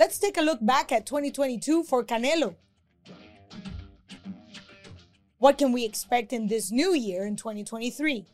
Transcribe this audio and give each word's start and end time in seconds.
Let's 0.00 0.18
take 0.18 0.38
a 0.38 0.40
look 0.40 0.64
back 0.64 0.92
at 0.92 1.04
2022 1.04 1.82
for 1.82 2.02
Canelo. 2.02 2.54
What 5.36 5.58
can 5.58 5.72
we 5.72 5.84
expect 5.84 6.32
in 6.32 6.48
this 6.48 6.70
new 6.70 6.94
year 6.94 7.26
in 7.26 7.36
2023? 7.36 8.24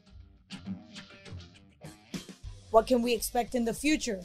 What 2.71 2.87
can 2.87 3.03
we 3.03 3.13
expect 3.13 3.57
in 3.57 3.65
the 3.65 3.75
future? 3.75 4.21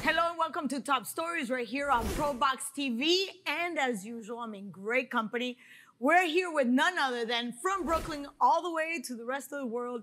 Hello 0.00 0.30
and 0.30 0.38
welcome 0.38 0.68
to 0.68 0.80
Top 0.80 1.04
Stories 1.04 1.50
right 1.50 1.66
here 1.66 1.90
on 1.90 2.06
ProBox 2.16 2.72
TV. 2.74 3.26
And 3.46 3.78
as 3.78 4.06
usual, 4.06 4.38
I'm 4.38 4.54
in 4.54 4.70
great 4.70 5.10
company. 5.10 5.58
We're 6.00 6.26
here 6.26 6.52
with 6.52 6.66
none 6.66 6.98
other 6.98 7.24
than 7.24 7.52
from 7.52 7.86
Brooklyn 7.86 8.26
all 8.40 8.62
the 8.62 8.72
way 8.72 9.00
to 9.04 9.14
the 9.14 9.24
rest 9.24 9.52
of 9.52 9.60
the 9.60 9.66
world, 9.66 10.02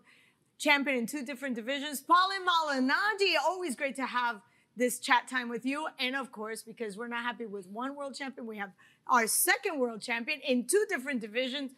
champion 0.58 0.98
in 0.98 1.06
two 1.06 1.26
different 1.26 1.56
divisions, 1.56 2.02
Paulie 2.02 2.40
Malignaggi. 2.46 3.34
Always 3.46 3.76
great 3.76 3.98
to 3.98 4.06
have 4.06 4.42
this 4.78 5.00
chat 5.00 5.28
time 5.28 5.50
with 5.50 5.66
you. 5.66 5.88
And 6.00 6.16
of 6.16 6.32
course, 6.32 6.64
because 6.64 6.98
we're 6.98 7.10
not 7.10 7.24
happy 7.24 7.46
with 7.46 7.68
one 7.68 7.96
world 7.96 8.16
champion, 8.16 8.48
we 8.48 8.58
have 8.58 8.72
our 9.08 9.28
second 9.28 9.80
world 9.80 10.02
champion 10.02 10.40
in 10.48 10.66
two 10.66 10.86
different 10.88 11.20
divisions. 11.20 11.72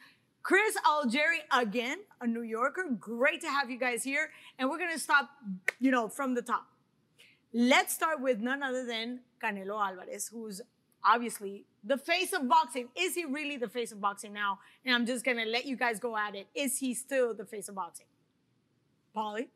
Chris 0.43 0.77
Algieri 0.85 1.39
again, 1.51 1.99
a 2.21 2.27
New 2.27 2.43
Yorker. 2.43 2.83
Great 2.99 3.41
to 3.41 3.49
have 3.49 3.71
you 3.71 3.79
guys 3.79 4.03
here. 4.03 4.29
And 4.59 4.69
we're 4.69 4.77
gonna 4.77 4.99
stop, 4.99 5.31
you 5.79 5.89
know, 5.89 6.07
from 6.07 6.35
the 6.35 6.43
top. 6.43 6.67
Let's 7.51 7.93
start 7.93 8.21
with 8.21 8.39
none 8.39 8.61
other 8.61 8.85
than 8.85 9.21
Canelo 9.43 9.83
Alvarez, 9.83 10.27
who's 10.27 10.61
obviously 11.05 11.65
the 11.83 11.97
face 11.97 12.33
of 12.33 12.47
boxing. 12.47 12.89
Is 12.95 13.15
he 13.15 13.25
really 13.25 13.57
the 13.57 13.69
face 13.69 13.91
of 13.91 13.99
boxing 13.99 14.33
now? 14.33 14.59
And 14.85 14.95
I'm 14.95 15.05
just 15.05 15.25
gonna 15.25 15.45
let 15.45 15.65
you 15.65 15.75
guys 15.75 15.99
go 15.99 16.17
at 16.17 16.35
it. 16.35 16.47
Is 16.55 16.77
he 16.77 16.93
still 16.93 17.33
the 17.33 17.45
face 17.45 17.69
of 17.69 17.75
boxing? 17.75 18.05
Paulie? 19.15 19.47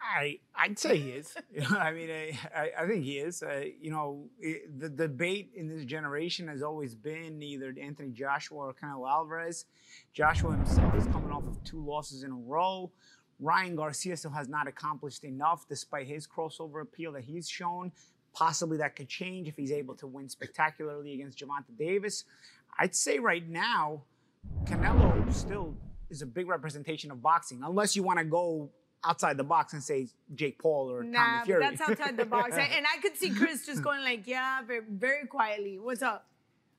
I 0.00 0.38
I'd 0.54 0.78
say 0.78 0.98
he 0.98 1.10
is. 1.10 1.34
I 1.70 1.92
mean, 1.92 2.10
I, 2.10 2.70
I, 2.78 2.86
think 2.86 3.04
he 3.04 3.18
is. 3.18 3.42
Uh, 3.42 3.64
you 3.80 3.90
know, 3.90 4.28
it, 4.38 4.78
the 4.78 4.88
debate 4.88 5.50
in 5.56 5.68
this 5.68 5.84
generation 5.84 6.46
has 6.48 6.62
always 6.62 6.94
been 6.94 7.42
either 7.42 7.74
Anthony 7.80 8.10
Joshua 8.10 8.58
or 8.58 8.74
Canelo 8.74 9.10
Alvarez. 9.10 9.64
Joshua 10.12 10.52
himself 10.52 10.94
is 10.94 11.06
coming 11.06 11.32
off 11.32 11.46
of 11.46 11.62
two 11.64 11.84
losses 11.84 12.22
in 12.22 12.30
a 12.30 12.36
row. 12.36 12.90
Ryan 13.40 13.76
Garcia 13.76 14.16
still 14.16 14.32
has 14.32 14.48
not 14.48 14.66
accomplished 14.66 15.24
enough, 15.24 15.66
despite 15.68 16.06
his 16.06 16.26
crossover 16.26 16.82
appeal 16.82 17.12
that 17.12 17.24
he's 17.24 17.48
shown. 17.48 17.92
Possibly 18.34 18.76
that 18.78 18.94
could 18.96 19.08
change 19.08 19.48
if 19.48 19.56
he's 19.56 19.72
able 19.72 19.94
to 19.96 20.06
win 20.06 20.28
spectacularly 20.28 21.14
against 21.14 21.38
Gervonta 21.38 21.76
Davis. 21.76 22.24
I'd 22.78 22.94
say 22.94 23.18
right 23.18 23.46
now, 23.48 24.02
Canelo 24.64 25.32
still 25.32 25.74
is 26.10 26.22
a 26.22 26.26
big 26.26 26.48
representation 26.48 27.10
of 27.10 27.20
boxing, 27.22 27.62
unless 27.62 27.96
you 27.96 28.02
want 28.02 28.18
to 28.18 28.24
go 28.24 28.70
outside 29.04 29.36
the 29.36 29.44
box 29.44 29.72
and 29.72 29.82
say 29.82 30.08
Jake 30.34 30.58
Paul 30.58 30.90
or 30.90 31.02
Nah, 31.02 31.18
Tommy 31.18 31.44
Fury. 31.46 31.60
that's 31.62 31.80
outside 31.80 32.16
the 32.16 32.24
box. 32.24 32.52
and 32.52 32.72
and 32.76 32.86
I 32.86 33.00
could 33.00 33.16
see 33.16 33.30
Chris 33.30 33.66
just 33.66 33.82
going 33.82 34.02
like, 34.02 34.26
yeah, 34.26 34.62
very, 34.62 34.82
very 34.88 35.26
quietly. 35.26 35.78
What's 35.78 36.02
up? 36.02 36.26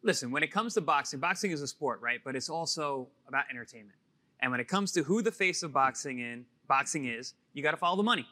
listen, 0.01 0.31
when 0.31 0.43
it 0.43 0.51
comes 0.51 0.73
to 0.75 0.81
boxing, 0.81 1.19
boxing 1.19 1.51
is 1.51 1.61
a 1.61 1.67
sport, 1.67 1.99
right? 2.01 2.21
But 2.23 2.33
it's 2.35 2.49
also 2.49 3.09
about 3.27 3.43
entertainment. 3.49 3.97
And 4.39 4.49
when 4.49 4.61
it 4.61 4.67
comes 4.69 4.93
to 4.93 5.03
who 5.03 5.21
the 5.21 5.31
face 5.31 5.61
of 5.61 5.73
boxing 5.73 6.19
in 6.19 6.45
boxing 6.69 7.05
is, 7.05 7.33
you 7.53 7.61
got 7.61 7.71
to 7.71 7.77
follow 7.77 7.97
the 7.97 8.03
money. 8.03 8.25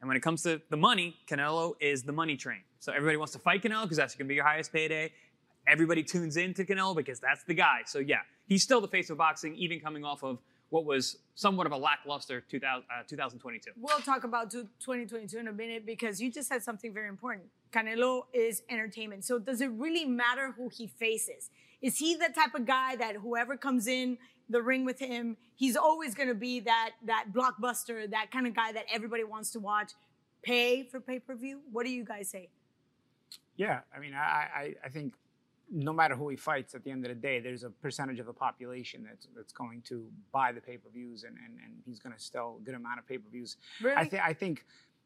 And 0.00 0.08
when 0.08 0.16
it 0.16 0.20
comes 0.20 0.42
to 0.42 0.60
the 0.70 0.76
money, 0.76 1.16
Canelo 1.26 1.74
is 1.80 2.02
the 2.02 2.12
money 2.12 2.36
train. 2.36 2.60
So 2.80 2.92
everybody 2.92 3.16
wants 3.16 3.32
to 3.32 3.38
fight 3.38 3.62
Canelo 3.62 3.82
because 3.82 3.96
that's 3.96 4.14
going 4.14 4.26
to 4.26 4.28
be 4.28 4.34
your 4.34 4.44
highest 4.44 4.72
payday. 4.72 5.12
Everybody 5.66 6.02
tunes 6.02 6.36
in 6.36 6.54
to 6.54 6.64
Canelo 6.64 6.94
because 6.94 7.18
that's 7.18 7.42
the 7.44 7.54
guy. 7.54 7.80
So 7.86 7.98
yeah, 7.98 8.20
he's 8.46 8.62
still 8.62 8.80
the 8.80 8.88
face 8.88 9.10
of 9.10 9.18
boxing, 9.18 9.54
even 9.56 9.80
coming 9.80 10.04
off 10.04 10.22
of 10.22 10.38
what 10.70 10.84
was 10.84 11.18
somewhat 11.34 11.66
of 11.66 11.72
a 11.72 11.76
lackluster 11.76 12.40
2000, 12.40 12.84
uh, 12.90 13.02
2022. 13.06 13.70
We'll 13.76 13.98
talk 14.00 14.24
about 14.24 14.50
2022 14.50 15.38
in 15.38 15.48
a 15.48 15.52
minute 15.52 15.86
because 15.86 16.20
you 16.20 16.30
just 16.30 16.48
said 16.48 16.62
something 16.62 16.92
very 16.92 17.08
important. 17.08 17.46
Canelo 17.72 18.22
is 18.32 18.62
entertainment. 18.68 19.24
So 19.24 19.38
does 19.38 19.60
it 19.60 19.70
really 19.70 20.04
matter 20.04 20.52
who 20.56 20.68
he 20.68 20.86
faces? 20.86 21.50
Is 21.82 21.98
he 21.98 22.14
the 22.14 22.30
type 22.34 22.54
of 22.54 22.66
guy 22.66 22.96
that 22.96 23.16
whoever 23.16 23.56
comes 23.56 23.86
in 23.86 24.18
the 24.48 24.62
ring 24.62 24.84
with 24.84 24.98
him, 24.98 25.36
he's 25.54 25.76
always 25.76 26.14
going 26.14 26.28
to 26.28 26.34
be 26.34 26.60
that 26.60 26.90
that 27.04 27.26
blockbuster, 27.32 28.08
that 28.10 28.30
kind 28.30 28.46
of 28.46 28.54
guy 28.54 28.72
that 28.72 28.84
everybody 28.92 29.24
wants 29.24 29.50
to 29.52 29.60
watch, 29.60 29.92
pay 30.42 30.82
for 30.84 31.00
pay-per-view? 31.00 31.60
What 31.72 31.84
do 31.84 31.90
you 31.92 32.04
guys 32.04 32.28
say? 32.28 32.48
Yeah, 33.56 33.80
I 33.94 33.98
mean, 33.98 34.14
I, 34.14 34.18
I, 34.54 34.74
I 34.84 34.88
think 34.88 35.14
no 35.70 35.92
matter 35.92 36.14
who 36.14 36.28
he 36.28 36.36
fights, 36.36 36.74
at 36.74 36.84
the 36.84 36.90
end 36.90 37.04
of 37.04 37.08
the 37.08 37.14
day, 37.16 37.40
there's 37.40 37.64
a 37.64 37.70
percentage 37.70 38.20
of 38.20 38.26
the 38.26 38.32
population 38.32 39.02
that's 39.02 39.26
that's 39.34 39.52
going 39.52 39.82
to 39.88 40.06
buy 40.30 40.52
the 40.52 40.60
pay-per-views, 40.60 41.24
and, 41.24 41.36
and, 41.44 41.58
and 41.64 41.74
he's 41.84 41.98
going 41.98 42.14
to 42.14 42.20
sell 42.22 42.58
a 42.60 42.64
good 42.64 42.74
amount 42.74 42.98
of 43.00 43.08
pay-per-views. 43.08 43.56
Really? 43.82 43.96
I 43.96 44.04
think 44.04 44.22
I 44.22 44.32
think, 44.32 44.64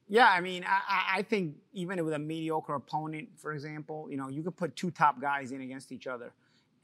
yeah, 0.08 0.28
I 0.28 0.40
mean, 0.40 0.64
I, 0.64 0.80
I- 0.88 1.18
I 1.18 1.22
think 1.22 1.54
even 1.72 2.04
with 2.04 2.12
a 2.14 2.18
mediocre 2.18 2.74
opponent, 2.74 3.28
for 3.36 3.52
example, 3.52 4.08
you 4.10 4.16
know, 4.18 4.28
you 4.28 4.42
could 4.42 4.56
put 4.56 4.76
two 4.76 4.90
top 4.90 5.20
guys 5.20 5.52
in 5.52 5.60
against 5.62 5.92
each 5.92 6.06
other, 6.06 6.32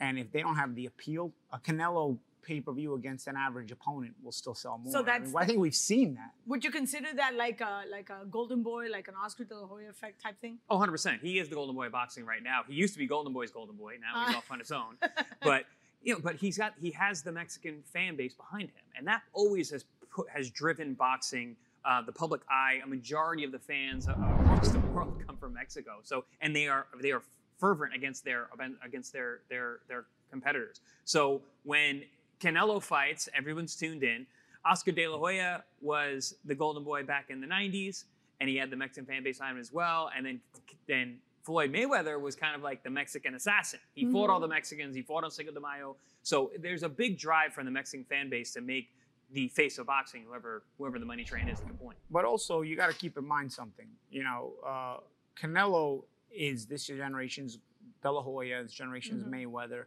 and 0.00 0.18
if 0.18 0.30
they 0.32 0.40
don't 0.40 0.56
have 0.56 0.74
the 0.74 0.86
appeal, 0.86 1.32
a 1.52 1.58
Canelo 1.58 2.16
pay-per-view 2.42 2.94
against 2.94 3.26
an 3.26 3.36
average 3.36 3.72
opponent 3.72 4.14
will 4.22 4.32
still 4.32 4.54
sell 4.54 4.78
more. 4.78 4.92
So 4.92 5.00
I, 5.00 5.02
that's 5.02 5.28
mean, 5.28 5.36
I 5.36 5.44
think 5.46 5.58
we've 5.58 5.74
seen 5.74 6.14
that. 6.14 6.30
Would 6.46 6.64
you 6.64 6.70
consider 6.70 7.08
that 7.16 7.34
like 7.34 7.60
a 7.60 7.82
like 7.90 8.10
a 8.10 8.24
golden 8.26 8.62
boy, 8.62 8.86
like 8.90 9.08
an 9.08 9.14
Oscar 9.22 9.44
De 9.44 9.56
La 9.58 9.66
Hoya 9.66 9.88
effect 9.90 10.22
type 10.22 10.40
thing? 10.40 10.58
Oh, 10.70 10.78
100%. 10.78 11.20
He 11.20 11.38
is 11.38 11.48
the 11.48 11.54
golden 11.54 11.74
boy 11.74 11.86
of 11.86 11.92
boxing 11.92 12.24
right 12.24 12.42
now. 12.42 12.60
He 12.68 12.74
used 12.74 12.92
to 12.94 12.98
be 12.98 13.06
Golden 13.06 13.32
Boy's 13.32 13.50
golden 13.50 13.76
boy. 13.76 13.94
Now 14.00 14.26
he's 14.26 14.34
Uh. 14.34 14.38
off 14.38 14.50
on 14.50 14.58
his 14.60 14.70
own. 14.72 14.96
But 15.42 15.64
you 16.02 16.14
know, 16.14 16.20
but 16.22 16.36
he's 16.36 16.56
got 16.56 16.74
he 16.80 16.90
has 16.92 17.22
the 17.22 17.32
Mexican 17.32 17.82
fan 17.92 18.16
base 18.16 18.34
behind 18.34 18.68
him, 18.68 18.84
and 18.96 19.06
that 19.08 19.22
always 19.32 19.70
has 19.70 19.84
put, 20.10 20.28
has 20.30 20.50
driven 20.50 20.94
boxing. 20.94 21.56
Uh, 21.84 22.02
the 22.02 22.10
public 22.10 22.40
eye, 22.50 22.80
a 22.82 22.86
majority 22.86 23.44
of 23.44 23.52
the 23.52 23.60
fans 23.60 24.08
uh, 24.08 24.12
across 24.40 24.70
the 24.70 24.78
world 24.94 25.22
come 25.24 25.36
from 25.36 25.54
Mexico. 25.54 25.98
So, 26.02 26.24
and 26.40 26.54
they 26.54 26.66
are 26.66 26.86
they 27.00 27.12
are 27.12 27.22
fervent 27.60 27.94
against 27.94 28.24
their 28.24 28.48
against 28.84 29.12
their 29.12 29.40
their 29.48 29.78
their 29.88 30.04
competitors. 30.30 30.80
So 31.04 31.42
when 31.62 32.02
Canelo 32.40 32.82
fights, 32.82 33.28
everyone's 33.34 33.76
tuned 33.76 34.02
in. 34.02 34.26
Oscar 34.64 34.92
De 34.92 35.06
La 35.06 35.18
Hoya 35.18 35.64
was 35.80 36.34
the 36.44 36.54
golden 36.54 36.82
boy 36.82 37.04
back 37.04 37.30
in 37.30 37.40
the 37.40 37.46
90s, 37.46 38.04
and 38.40 38.48
he 38.48 38.56
had 38.56 38.70
the 38.70 38.76
Mexican 38.76 39.06
fan 39.06 39.22
base 39.22 39.40
on 39.40 39.52
him 39.52 39.58
as 39.58 39.72
well. 39.72 40.10
And 40.16 40.26
then, 40.26 40.40
then 40.88 41.18
Floyd 41.44 41.72
Mayweather 41.72 42.20
was 42.20 42.34
kind 42.34 42.56
of 42.56 42.62
like 42.62 42.82
the 42.82 42.90
Mexican 42.90 43.34
assassin. 43.34 43.78
He 43.94 44.10
fought 44.10 44.30
all 44.30 44.40
the 44.40 44.48
Mexicans, 44.48 44.96
he 44.96 45.02
fought 45.02 45.22
on 45.22 45.30
Cinco 45.30 45.52
de 45.52 45.60
Mayo. 45.60 45.96
So 46.22 46.50
there's 46.60 46.82
a 46.82 46.88
big 46.88 47.18
drive 47.18 47.52
from 47.52 47.66
the 47.66 47.70
Mexican 47.70 48.04
fan 48.04 48.28
base 48.28 48.52
to 48.54 48.60
make 48.60 48.88
the 49.32 49.48
face 49.48 49.78
of 49.78 49.86
boxing, 49.86 50.24
whoever 50.26 50.64
whoever 50.78 50.98
the 50.98 51.04
money 51.04 51.24
train 51.24 51.48
is 51.48 51.60
at 51.60 51.68
the 51.68 51.74
point. 51.74 51.98
But 52.10 52.24
also, 52.24 52.62
you 52.62 52.76
got 52.76 52.90
to 52.90 52.96
keep 52.96 53.16
in 53.16 53.26
mind 53.26 53.52
something. 53.52 53.86
You 54.10 54.24
know, 54.24 54.52
uh, 54.66 54.96
Canelo 55.40 56.02
is 56.32 56.66
this 56.66 56.86
generation's 56.86 57.58
De 58.02 58.10
La 58.10 58.22
Hoya, 58.22 58.62
this 58.62 58.72
generation's 58.72 59.24
Mayweather. 59.24 59.84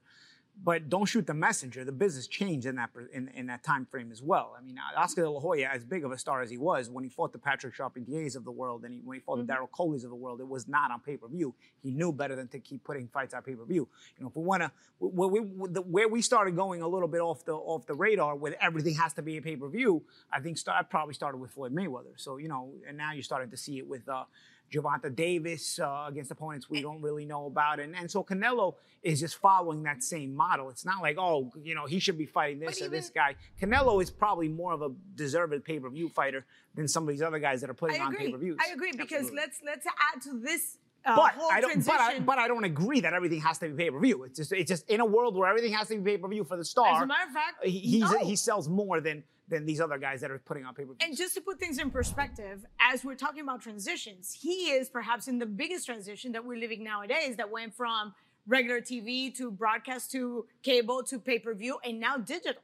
But 0.61 0.89
don't 0.89 1.05
shoot 1.05 1.25
the 1.25 1.33
messenger. 1.33 1.85
The 1.85 1.93
business 1.93 2.27
changed 2.27 2.65
in 2.65 2.75
that 2.75 2.89
in, 3.13 3.29
in 3.29 3.47
that 3.47 3.63
time 3.63 3.85
frame 3.85 4.11
as 4.11 4.21
well. 4.21 4.55
I 4.57 4.61
mean, 4.61 4.77
Oscar 4.97 5.21
De 5.21 5.29
La 5.29 5.39
Hoya, 5.39 5.69
as 5.71 5.85
big 5.85 6.03
of 6.03 6.11
a 6.11 6.17
star 6.17 6.41
as 6.41 6.49
he 6.49 6.57
was, 6.57 6.89
when 6.89 7.05
he 7.05 7.09
fought 7.09 7.31
the 7.31 7.39
Patrick 7.39 7.73
Charpentiers 7.73 8.35
of 8.35 8.43
the 8.43 8.51
world, 8.51 8.83
and 8.83 8.93
he, 8.93 8.99
when 8.99 9.15
he 9.15 9.21
fought 9.21 9.37
mm-hmm. 9.37 9.47
the 9.47 9.53
Derrell 9.53 9.71
Coley's 9.71 10.03
of 10.03 10.09
the 10.09 10.17
world, 10.17 10.41
it 10.41 10.47
was 10.47 10.67
not 10.67 10.91
on 10.91 10.99
pay 10.99 11.15
per 11.15 11.29
view. 11.29 11.55
He 11.81 11.91
knew 11.91 12.11
better 12.11 12.35
than 12.35 12.49
to 12.49 12.59
keep 12.59 12.83
putting 12.83 13.07
fights 13.07 13.33
on 13.33 13.41
pay 13.41 13.55
per 13.55 13.63
view. 13.63 13.87
You 14.17 14.23
know, 14.23 14.29
if 14.29 14.35
we 14.35 14.43
want 14.43 14.63
to, 14.63 14.71
where 14.99 15.29
we, 15.29 15.39
where 15.39 16.09
we 16.09 16.21
started 16.21 16.57
going 16.57 16.81
a 16.81 16.87
little 16.87 17.07
bit 17.07 17.21
off 17.21 17.45
the 17.45 17.53
off 17.53 17.85
the 17.85 17.95
radar, 17.95 18.35
where 18.35 18.61
everything 18.61 18.95
has 18.95 19.13
to 19.13 19.21
be 19.21 19.37
a 19.37 19.41
pay 19.41 19.55
per 19.55 19.69
view, 19.69 20.03
I 20.31 20.41
think 20.41 20.57
start, 20.57 20.77
I 20.77 20.83
probably 20.83 21.13
started 21.13 21.37
with 21.37 21.51
Floyd 21.51 21.73
Mayweather. 21.73 22.17
So 22.17 22.35
you 22.35 22.49
know, 22.49 22.73
and 22.85 22.97
now 22.97 23.13
you're 23.13 23.23
starting 23.23 23.51
to 23.51 23.57
see 23.57 23.77
it 23.77 23.87
with. 23.87 24.07
Uh, 24.09 24.25
Gervonta 24.71 25.13
Davis 25.13 25.79
uh, 25.79 26.05
against 26.07 26.31
opponents 26.31 26.69
we 26.69 26.81
don't 26.81 27.01
really 27.01 27.25
know 27.25 27.45
about. 27.45 27.79
And, 27.79 27.95
and 27.95 28.09
so 28.09 28.23
Canelo 28.23 28.75
is 29.01 29.19
just 29.19 29.37
following 29.37 29.83
that 29.83 30.03
same 30.03 30.35
model. 30.35 30.69
It's 30.69 30.85
not 30.85 31.01
like, 31.01 31.17
oh, 31.17 31.51
you 31.61 31.75
know, 31.75 31.85
he 31.85 31.99
should 31.99 32.17
be 32.17 32.25
fighting 32.25 32.59
this 32.59 32.81
or 32.81 32.85
even, 32.85 32.91
this 32.91 33.09
guy. 33.09 33.35
Canelo 33.61 34.01
is 34.01 34.09
probably 34.09 34.47
more 34.47 34.73
of 34.73 34.81
a 34.81 34.89
deserved 35.15 35.63
pay 35.65 35.79
per 35.79 35.89
view 35.89 36.09
fighter 36.09 36.45
than 36.75 36.87
some 36.87 37.03
of 37.03 37.09
these 37.09 37.21
other 37.21 37.39
guys 37.39 37.61
that 37.61 37.69
are 37.69 37.75
putting 37.75 38.01
on 38.01 38.15
pay 38.15 38.31
per 38.31 38.37
views. 38.37 38.57
I 38.59 38.73
agree 38.73 38.91
because 38.91 39.29
Absolutely. 39.29 39.37
let's 39.37 39.59
let's 39.65 39.85
add 39.87 40.21
to 40.23 40.39
this 40.39 40.77
uh, 41.05 41.15
but 41.15 41.33
I 41.51 41.61
don't. 41.61 41.85
But 41.85 41.99
I, 41.99 42.19
but 42.19 42.37
I, 42.37 42.47
don't 42.47 42.65
agree 42.65 42.99
that 43.01 43.13
everything 43.13 43.39
has 43.41 43.57
to 43.59 43.69
be 43.69 43.73
pay 43.85 43.89
per 43.89 43.99
view. 43.99 44.23
It's 44.23 44.37
just. 44.37 44.51
It's 44.51 44.69
just 44.69 44.89
in 44.89 44.99
a 44.99 45.05
world 45.05 45.35
where 45.37 45.49
everything 45.49 45.71
has 45.73 45.87
to 45.87 45.97
be 45.97 46.11
pay 46.11 46.17
per 46.17 46.27
view 46.27 46.43
for 46.43 46.57
the 46.57 46.65
star. 46.65 46.97
As 46.97 47.03
a 47.03 47.07
matter 47.07 47.27
of 47.27 47.33
fact, 47.33 47.65
he, 47.65 47.99
no. 47.99 48.19
he 48.19 48.35
sells 48.35 48.67
more 48.67 48.99
than 48.99 49.23
than 49.49 49.65
these 49.65 49.81
other 49.81 49.97
guys 49.97 50.21
that 50.21 50.31
are 50.31 50.39
putting 50.39 50.65
on 50.65 50.73
pay 50.73 50.83
per 50.83 50.93
view. 50.93 50.97
And 51.01 51.17
just 51.17 51.33
to 51.35 51.41
put 51.41 51.59
things 51.59 51.79
in 51.79 51.89
perspective, 51.91 52.65
as 52.79 53.03
we're 53.03 53.15
talking 53.15 53.41
about 53.41 53.61
transitions, 53.61 54.37
he 54.39 54.71
is 54.71 54.89
perhaps 54.89 55.27
in 55.27 55.39
the 55.39 55.45
biggest 55.45 55.85
transition 55.85 56.31
that 56.33 56.45
we're 56.45 56.57
living 56.57 56.83
nowadays. 56.83 57.35
That 57.37 57.51
went 57.51 57.73
from 57.75 58.13
regular 58.47 58.81
TV 58.81 59.35
to 59.37 59.51
broadcast 59.51 60.11
to 60.11 60.45
cable 60.63 61.03
to 61.03 61.19
pay 61.19 61.39
per 61.39 61.53
view 61.53 61.79
and 61.83 61.99
now 61.99 62.17
digital. 62.17 62.61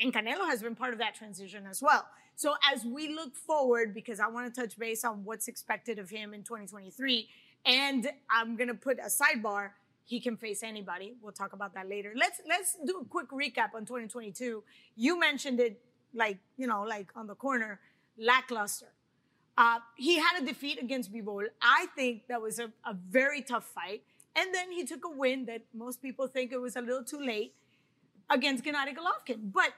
And 0.00 0.12
Canelo 0.12 0.46
has 0.46 0.62
been 0.62 0.74
part 0.76 0.92
of 0.92 0.98
that 1.00 1.14
transition 1.14 1.66
as 1.66 1.82
well. 1.82 2.06
So 2.36 2.54
as 2.72 2.84
we 2.84 3.12
look 3.12 3.34
forward, 3.34 3.92
because 3.92 4.20
I 4.20 4.28
want 4.28 4.54
to 4.54 4.60
touch 4.60 4.78
base 4.78 5.04
on 5.04 5.24
what's 5.24 5.48
expected 5.48 5.98
of 5.98 6.08
him 6.08 6.32
in 6.32 6.44
2023, 6.44 7.28
and 7.66 8.08
I'm 8.30 8.56
gonna 8.56 8.74
put 8.74 8.98
a 8.98 9.08
sidebar. 9.08 9.70
He 10.04 10.20
can 10.20 10.36
face 10.36 10.62
anybody. 10.62 11.14
We'll 11.20 11.32
talk 11.32 11.52
about 11.52 11.74
that 11.74 11.88
later. 11.88 12.12
Let's 12.16 12.40
let's 12.48 12.76
do 12.86 13.00
a 13.02 13.04
quick 13.04 13.28
recap 13.30 13.74
on 13.74 13.84
2022. 13.84 14.62
You 14.96 15.18
mentioned 15.18 15.58
it 15.58 15.82
like, 16.18 16.38
you 16.56 16.66
know, 16.66 16.82
like 16.82 17.08
on 17.16 17.26
the 17.26 17.34
corner, 17.34 17.80
lackluster. 18.18 18.92
Uh, 19.56 19.78
he 19.96 20.18
had 20.18 20.42
a 20.42 20.44
defeat 20.44 20.80
against 20.80 21.12
Bivol. 21.12 21.46
I 21.62 21.86
think 21.96 22.26
that 22.28 22.40
was 22.40 22.58
a, 22.58 22.66
a 22.84 22.94
very 22.94 23.42
tough 23.42 23.64
fight. 23.64 24.02
And 24.36 24.54
then 24.54 24.70
he 24.70 24.84
took 24.84 25.04
a 25.04 25.10
win 25.10 25.46
that 25.46 25.62
most 25.74 26.02
people 26.02 26.26
think 26.28 26.52
it 26.52 26.60
was 26.60 26.76
a 26.76 26.80
little 26.80 27.02
too 27.02 27.20
late 27.20 27.54
against 28.30 28.64
Gennady 28.64 28.94
Golovkin. 28.94 29.52
But 29.52 29.72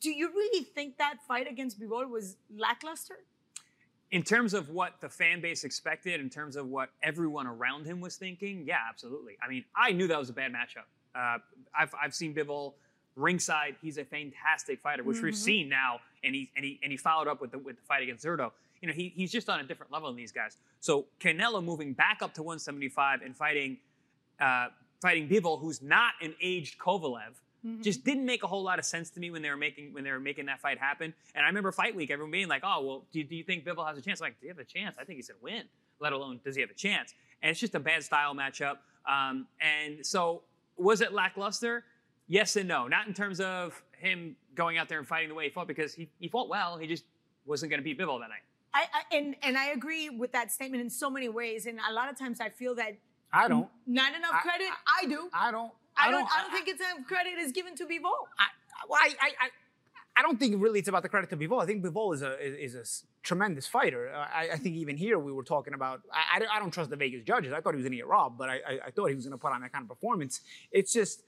do 0.00 0.10
you 0.10 0.28
really 0.28 0.64
think 0.64 0.98
that 0.98 1.16
fight 1.26 1.50
against 1.50 1.80
Bivol 1.80 2.08
was 2.08 2.36
lackluster? 2.54 3.18
In 4.12 4.22
terms 4.22 4.54
of 4.54 4.70
what 4.70 5.00
the 5.00 5.08
fan 5.08 5.40
base 5.40 5.64
expected, 5.64 6.20
in 6.20 6.30
terms 6.30 6.54
of 6.54 6.68
what 6.68 6.90
everyone 7.02 7.48
around 7.48 7.84
him 7.86 8.00
was 8.00 8.16
thinking, 8.16 8.64
yeah, 8.64 8.78
absolutely. 8.88 9.36
I 9.44 9.48
mean, 9.48 9.64
I 9.74 9.90
knew 9.90 10.06
that 10.06 10.18
was 10.18 10.30
a 10.30 10.32
bad 10.32 10.52
matchup. 10.52 10.86
Uh, 11.14 11.38
I've, 11.76 11.92
I've 12.00 12.14
seen 12.14 12.32
Bivol 12.32 12.74
ringside. 13.16 13.76
He's 13.82 13.98
a 13.98 14.04
fantastic 14.04 14.80
fighter, 14.80 15.02
which 15.02 15.16
mm-hmm. 15.16 15.26
we've 15.26 15.36
seen 15.36 15.68
now, 15.68 16.00
and 16.22 16.34
he 16.34 16.50
and 16.56 16.64
he 16.64 16.78
and 16.82 16.92
he 16.92 16.96
followed 16.96 17.28
up 17.28 17.40
with 17.40 17.50
the 17.50 17.58
with 17.58 17.76
the 17.76 17.82
fight 17.82 18.02
against 18.02 18.24
Zurdo. 18.24 18.52
You 18.80 18.88
know, 18.88 18.94
he, 18.94 19.12
he's 19.16 19.32
just 19.32 19.48
on 19.48 19.58
a 19.58 19.64
different 19.64 19.90
level 19.90 20.08
than 20.08 20.16
these 20.16 20.32
guys. 20.32 20.58
So 20.80 21.06
Canelo 21.18 21.64
moving 21.64 21.94
back 21.94 22.18
up 22.20 22.34
to 22.34 22.42
175 22.42 23.22
and 23.22 23.34
fighting 23.34 23.78
uh, 24.38 24.68
fighting 25.00 25.28
Bivol, 25.28 25.60
who's 25.60 25.82
not 25.82 26.12
an 26.20 26.34
aged 26.42 26.78
Kovalev, 26.78 27.32
mm-hmm. 27.64 27.82
just 27.82 28.04
didn't 28.04 28.26
make 28.26 28.42
a 28.42 28.46
whole 28.46 28.62
lot 28.62 28.78
of 28.78 28.84
sense 28.84 29.10
to 29.10 29.20
me 29.20 29.30
when 29.30 29.42
they 29.42 29.50
were 29.50 29.56
making 29.56 29.92
when 29.92 30.04
they 30.04 30.10
were 30.10 30.20
making 30.20 30.46
that 30.46 30.60
fight 30.60 30.78
happen. 30.78 31.14
And 31.34 31.44
I 31.44 31.48
remember 31.48 31.72
fight 31.72 31.94
week, 31.94 32.10
everyone 32.10 32.30
being 32.30 32.48
like, 32.48 32.62
"Oh, 32.64 32.84
well, 32.84 33.04
do, 33.12 33.24
do 33.24 33.34
you 33.34 33.44
think 33.44 33.64
Bivol 33.64 33.86
has 33.86 33.98
a 33.98 34.02
chance?" 34.02 34.20
I'm 34.20 34.26
like, 34.26 34.40
do 34.40 34.46
you 34.46 34.52
have 34.52 34.58
a 34.58 34.64
chance? 34.64 34.96
I 35.00 35.04
think 35.04 35.16
he's 35.16 35.28
gonna 35.28 35.38
win. 35.42 35.64
Let 36.00 36.12
alone 36.12 36.40
does 36.44 36.54
he 36.54 36.60
have 36.60 36.70
a 36.70 36.74
chance? 36.74 37.14
And 37.42 37.50
it's 37.50 37.60
just 37.60 37.74
a 37.74 37.80
bad 37.80 38.02
style 38.02 38.34
matchup. 38.34 38.78
Um, 39.08 39.46
and 39.60 40.04
so 40.04 40.42
was 40.76 41.00
it 41.00 41.12
lackluster? 41.12 41.84
Yes 42.26 42.56
and 42.56 42.68
no. 42.68 42.88
Not 42.88 43.06
in 43.06 43.14
terms 43.14 43.40
of 43.40 43.82
him 43.98 44.36
going 44.54 44.78
out 44.78 44.88
there 44.88 44.98
and 44.98 45.06
fighting 45.06 45.28
the 45.28 45.34
way 45.34 45.44
he 45.44 45.50
fought, 45.50 45.66
because 45.66 45.94
he, 45.94 46.08
he 46.18 46.28
fought 46.28 46.48
well. 46.48 46.76
He 46.76 46.86
just 46.86 47.04
wasn't 47.44 47.70
going 47.70 47.80
to 47.80 47.84
beat 47.84 47.98
Bivol 47.98 48.20
that 48.20 48.28
night. 48.28 48.42
I, 48.74 48.86
I, 48.92 49.16
and 49.16 49.36
and 49.42 49.56
I 49.56 49.68
agree 49.68 50.10
with 50.10 50.32
that 50.32 50.52
statement 50.52 50.82
in 50.82 50.90
so 50.90 51.08
many 51.08 51.28
ways. 51.28 51.66
And 51.66 51.78
a 51.88 51.92
lot 51.92 52.10
of 52.10 52.18
times 52.18 52.40
I 52.40 52.50
feel 52.50 52.74
that 52.74 52.96
I 53.32 53.48
don't. 53.48 53.68
Not 53.86 54.14
enough 54.14 54.42
credit. 54.42 54.68
I, 54.86 55.04
I, 55.04 55.06
do. 55.06 55.30
I 55.32 55.50
don't. 55.50 55.72
I, 55.96 56.10
don't. 56.10 56.28
I 56.30 56.42
don't 56.42 56.52
think 56.52 56.68
it's 56.68 56.80
enough 56.80 57.06
credit 57.06 57.38
is 57.38 57.52
given 57.52 57.74
to 57.76 57.84
Bivol. 57.84 58.12
I, 58.38 58.46
well, 58.88 59.00
I, 59.00 59.14
I, 59.20 59.48
I 60.16 60.22
don't 60.22 60.38
think 60.38 60.62
really 60.62 60.78
it's 60.78 60.88
about 60.88 61.02
the 61.02 61.08
credit 61.08 61.30
to 61.30 61.36
Bivol. 61.36 61.62
I 61.62 61.66
think 61.66 61.84
Bivol 61.84 62.14
is 62.14 62.22
a 62.22 62.38
is, 62.40 62.74
a 62.74 62.84
tremendous 63.22 63.66
fighter. 63.66 64.12
Uh, 64.14 64.26
I, 64.32 64.48
I, 64.52 64.56
think 64.56 64.76
even 64.76 64.96
here 64.96 65.18
we 65.18 65.32
were 65.32 65.42
talking 65.42 65.74
about. 65.74 66.00
I, 66.12 66.42
I, 66.50 66.58
don't 66.58 66.70
trust 66.70 66.90
the 66.90 66.96
Vegas 66.96 67.22
judges. 67.24 67.52
I 67.52 67.60
thought 67.60 67.74
he 67.74 67.76
was 67.76 67.84
going 67.84 67.92
to 67.92 67.98
get 67.98 68.06
robbed, 68.06 68.38
but 68.38 68.48
I, 68.48 68.60
I, 68.86 68.90
thought 68.90 69.08
he 69.08 69.14
was 69.14 69.24
going 69.24 69.32
to 69.32 69.38
put 69.38 69.52
on 69.52 69.60
that 69.60 69.72
kind 69.72 69.82
of 69.82 69.88
performance. 69.88 70.40
It's 70.70 70.92
just 70.92 71.24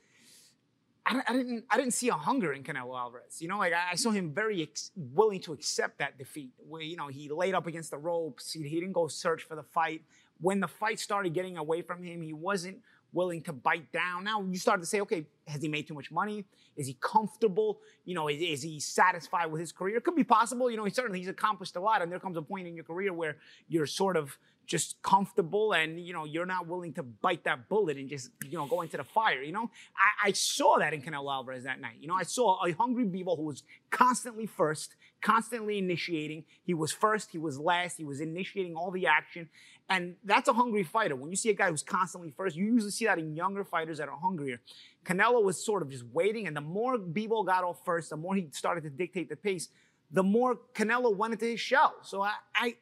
I, 1.08 1.22
I, 1.28 1.32
didn't 1.32 1.64
I 1.70 1.76
didn't 1.76 1.94
see 1.94 2.08
a 2.08 2.14
hunger 2.14 2.52
in 2.52 2.62
Canelo 2.62 2.99
Alvarez. 2.99 3.40
You 3.40 3.49
know, 3.49 3.58
like 3.58 3.72
I, 3.72 3.93
I 3.93 3.94
saw 3.94 4.10
him 4.10 4.32
very 4.32 4.62
ex- 4.62 4.90
willing 4.96 5.40
to 5.43 5.52
accept 5.52 5.99
that 5.99 6.19
defeat. 6.19 6.52
Where 6.58 6.82
you 6.82 6.96
know 6.96 7.08
he 7.08 7.28
laid 7.28 7.55
up 7.55 7.66
against 7.66 7.90
the 7.90 7.99
ropes. 7.99 8.52
He, 8.52 8.62
he 8.62 8.81
didn't 8.81 8.93
go 8.93 9.08
search 9.08 9.43
for 9.43 9.56
the 9.56 9.62
fight. 9.62 10.02
When 10.40 10.60
the 10.60 10.69
fight 10.69 11.00
started 11.00 11.34
getting 11.34 11.56
away 11.56 11.82
from 11.82 12.02
him, 12.02 12.22
he 12.22 12.32
wasn't 12.32 12.78
willing 13.12 13.43
to 13.43 13.52
bite 13.52 13.90
down. 13.93 14.25
Now 14.25 14.43
you 14.43 14.58
start 14.58 14.81
to 14.81 14.87
say, 14.87 15.00
okay, 15.00 15.26
has 15.46 15.62
he 15.62 15.69
made 15.69 15.87
too 15.87 15.94
much 15.94 16.10
money? 16.10 16.44
Is 16.76 16.87
he 16.87 16.96
comfortable? 17.00 17.81
You 18.05 18.14
know, 18.14 18.28
is, 18.28 18.40
is, 18.40 18.62
he 18.62 18.81
satisfied 18.81 19.46
with 19.50 19.60
his 19.60 19.72
career? 19.72 19.96
It 19.96 20.05
could 20.05 20.14
be 20.14 20.25
possible. 20.25 20.70
You 20.70 20.76
know, 20.76 20.84
he 20.84 20.90
certainly 20.90 21.19
he's 21.19 21.28
accomplished 21.28 21.75
a 21.76 21.81
lot, 21.81 22.02
and 22.02 22.12
there 22.12 22.20
comes 22.20 22.37
a 22.37 22.43
point 22.43 22.69
in 22.69 22.75
your 22.75 22.84
career 22.84 23.12
where 23.12 23.37
you're 23.69 23.87
sort 23.87 24.16
of 24.16 24.38
just 24.69 25.00
comfortable 25.02 25.72
and 25.72 25.99
you 25.99 26.12
know 26.12 26.25
you're 26.26 26.46
not 26.46 26.69
willing 26.69 26.93
to 26.93 27.02
bite 27.02 27.43
that 27.44 27.70
bullet 27.70 27.96
and 27.96 28.10
just 28.10 28.31
you 28.44 28.58
know 28.58 28.66
go 28.66 28.82
into 28.82 28.99
the 28.99 29.02
fire 29.02 29.43
you 29.43 29.50
know 29.50 29.70
i, 29.96 30.28
I 30.28 30.32
saw 30.32 30.76
that 30.78 30.93
in 30.93 31.00
canelo 31.00 31.32
alvarez 31.32 31.64
that 31.64 31.81
night 31.81 31.96
you 31.99 32.06
know 32.06 32.14
i 32.14 32.22
saw 32.22 32.62
a 32.62 32.72
hungry 32.72 33.06
Bivol 33.06 33.38
who 33.38 33.44
was 33.44 33.62
constantly 33.90 34.44
first 34.44 34.94
constantly 35.22 35.78
initiating 35.78 36.44
he 36.62 36.75
was 36.75 36.93
first 36.93 37.31
he 37.32 37.38
was 37.38 37.58
last 37.58 37.96
he 37.96 38.05
was 38.05 38.20
initiating 38.20 38.76
all 38.76 38.90
the 38.90 39.06
action 39.06 39.49
and 39.88 40.17
that's 40.25 40.49
a 40.49 40.52
hungry 40.52 40.82
fighter 40.82 41.17
when 41.17 41.31
you 41.31 41.37
see 41.37 41.50
a 41.50 41.55
guy 41.55 41.70
who's 41.70 41.82
constantly 41.82 42.31
first 42.37 42.56
you 42.56 42.64
usually 42.64 42.90
see 42.90 43.06
that 43.06 43.19
in 43.19 43.35
younger 43.35 43.64
fighters 43.64 43.99
that 43.99 44.08
are 44.08 44.19
hungrier 44.19 44.61
canelo 45.05 45.43
was 45.43 45.62
sort 45.62 45.82
of 45.82 45.90
just 45.90 46.05
waiting 46.12 46.46
and 46.46 46.56
the 46.56 46.61
more 46.61 46.99
Bivol 46.99 47.46
got 47.46 47.64
off 47.64 47.85
first 47.85 48.11
the 48.11 48.17
more 48.17 48.35
he 48.35 48.49
started 48.52 48.82
to 48.85 48.90
dictate 48.90 49.29
the 49.29 49.37
pace 49.37 49.69
the 50.11 50.23
more 50.23 50.58
canelo 50.75 51.14
went 51.14 51.32
into 51.32 51.46
his 51.46 51.61
shell 51.61 51.94
so 52.02 52.23
i 52.23 52.32
i 52.55 52.75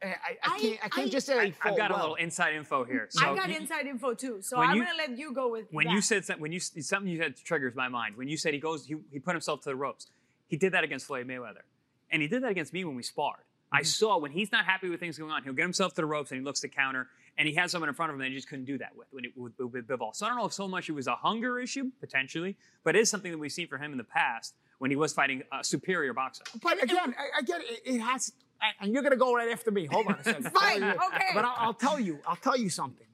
I, 0.00 0.06
I, 0.06 0.14
I, 0.44 0.58
can't. 0.60 0.78
I 0.84 0.88
can't 0.88 1.06
I, 1.08 1.10
just 1.10 1.26
say. 1.26 1.38
I, 1.38 1.68
have 1.68 1.76
got 1.76 1.90
well. 1.90 1.98
a 1.98 2.02
little 2.02 2.14
inside 2.14 2.54
info 2.54 2.84
here. 2.84 3.08
So 3.10 3.26
I 3.26 3.34
got 3.34 3.50
inside 3.50 3.86
info 3.86 4.14
too. 4.14 4.38
So 4.40 4.58
I'm 4.58 4.76
you, 4.76 4.84
gonna 4.84 4.96
let 4.96 5.18
you 5.18 5.32
go 5.32 5.50
with. 5.50 5.66
When 5.72 5.86
that. 5.86 5.92
you 5.92 6.00
said 6.00 6.24
something, 6.24 6.40
when 6.40 6.52
you 6.52 6.60
something 6.60 7.10
you 7.10 7.20
said 7.20 7.34
triggers 7.36 7.74
my 7.74 7.88
mind. 7.88 8.16
When 8.16 8.28
you 8.28 8.36
said 8.36 8.54
he 8.54 8.60
goes, 8.60 8.86
he, 8.86 8.94
he 9.10 9.18
put 9.18 9.32
himself 9.34 9.62
to 9.62 9.70
the 9.70 9.76
ropes. 9.76 10.06
He 10.46 10.56
did 10.56 10.72
that 10.72 10.84
against 10.84 11.06
Floyd 11.06 11.26
Mayweather, 11.26 11.62
and 12.10 12.22
he 12.22 12.28
did 12.28 12.44
that 12.44 12.50
against 12.50 12.72
me 12.72 12.84
when 12.84 12.94
we 12.94 13.02
sparred. 13.02 13.42
Mm-hmm. 13.68 13.76
I 13.76 13.82
saw 13.82 14.18
when 14.18 14.30
he's 14.30 14.50
not 14.50 14.64
happy 14.64 14.88
with 14.88 15.00
things 15.00 15.18
going 15.18 15.30
on, 15.30 15.42
he'll 15.42 15.52
get 15.52 15.62
himself 15.62 15.94
to 15.94 16.00
the 16.00 16.06
ropes 16.06 16.30
and 16.30 16.40
he 16.40 16.44
looks 16.44 16.60
to 16.60 16.68
counter, 16.68 17.08
and 17.36 17.46
he 17.46 17.54
has 17.54 17.70
someone 17.70 17.88
in 17.88 17.94
front 17.94 18.10
of 18.10 18.14
him 18.14 18.20
that 18.20 18.28
he 18.28 18.34
just 18.34 18.48
couldn't 18.48 18.64
do 18.64 18.78
that 18.78 18.90
with, 18.96 19.06
with, 19.12 19.52
with, 19.58 19.72
with 19.72 19.86
Bivol. 19.86 20.14
So 20.14 20.26
I 20.26 20.30
don't 20.30 20.38
know 20.38 20.46
if 20.46 20.52
so 20.52 20.66
much 20.66 20.88
it 20.88 20.92
was 20.92 21.06
a 21.06 21.14
hunger 21.14 21.58
issue 21.60 21.90
potentially, 22.00 22.56
but 22.82 22.96
it 22.96 23.00
is 23.00 23.10
something 23.10 23.30
that 23.30 23.38
we've 23.38 23.52
seen 23.52 23.68
for 23.68 23.78
him 23.78 23.92
in 23.92 23.98
the 23.98 24.04
past 24.04 24.54
when 24.78 24.90
he 24.90 24.96
was 24.96 25.12
fighting 25.12 25.42
a 25.52 25.62
superior 25.62 26.12
boxer. 26.12 26.44
But 26.62 26.82
again, 26.82 27.14
I, 27.18 27.38
I 27.38 27.42
get 27.42 27.60
it. 27.60 27.82
It 27.84 28.00
has 28.00 28.32
and 28.80 28.92
you're 28.92 29.02
gonna 29.02 29.16
go 29.16 29.34
right 29.34 29.50
after 29.50 29.70
me. 29.70 29.86
Hold 29.86 30.06
on 30.06 30.14
a 30.14 30.24
second. 30.24 30.50
Fine, 30.54 30.82
okay. 30.82 31.26
But 31.34 31.44
I'll, 31.44 31.54
I'll, 31.58 31.74
tell 31.74 32.00
you, 32.00 32.18
I'll 32.26 32.36
tell 32.36 32.56
you 32.56 32.70
something. 32.70 33.06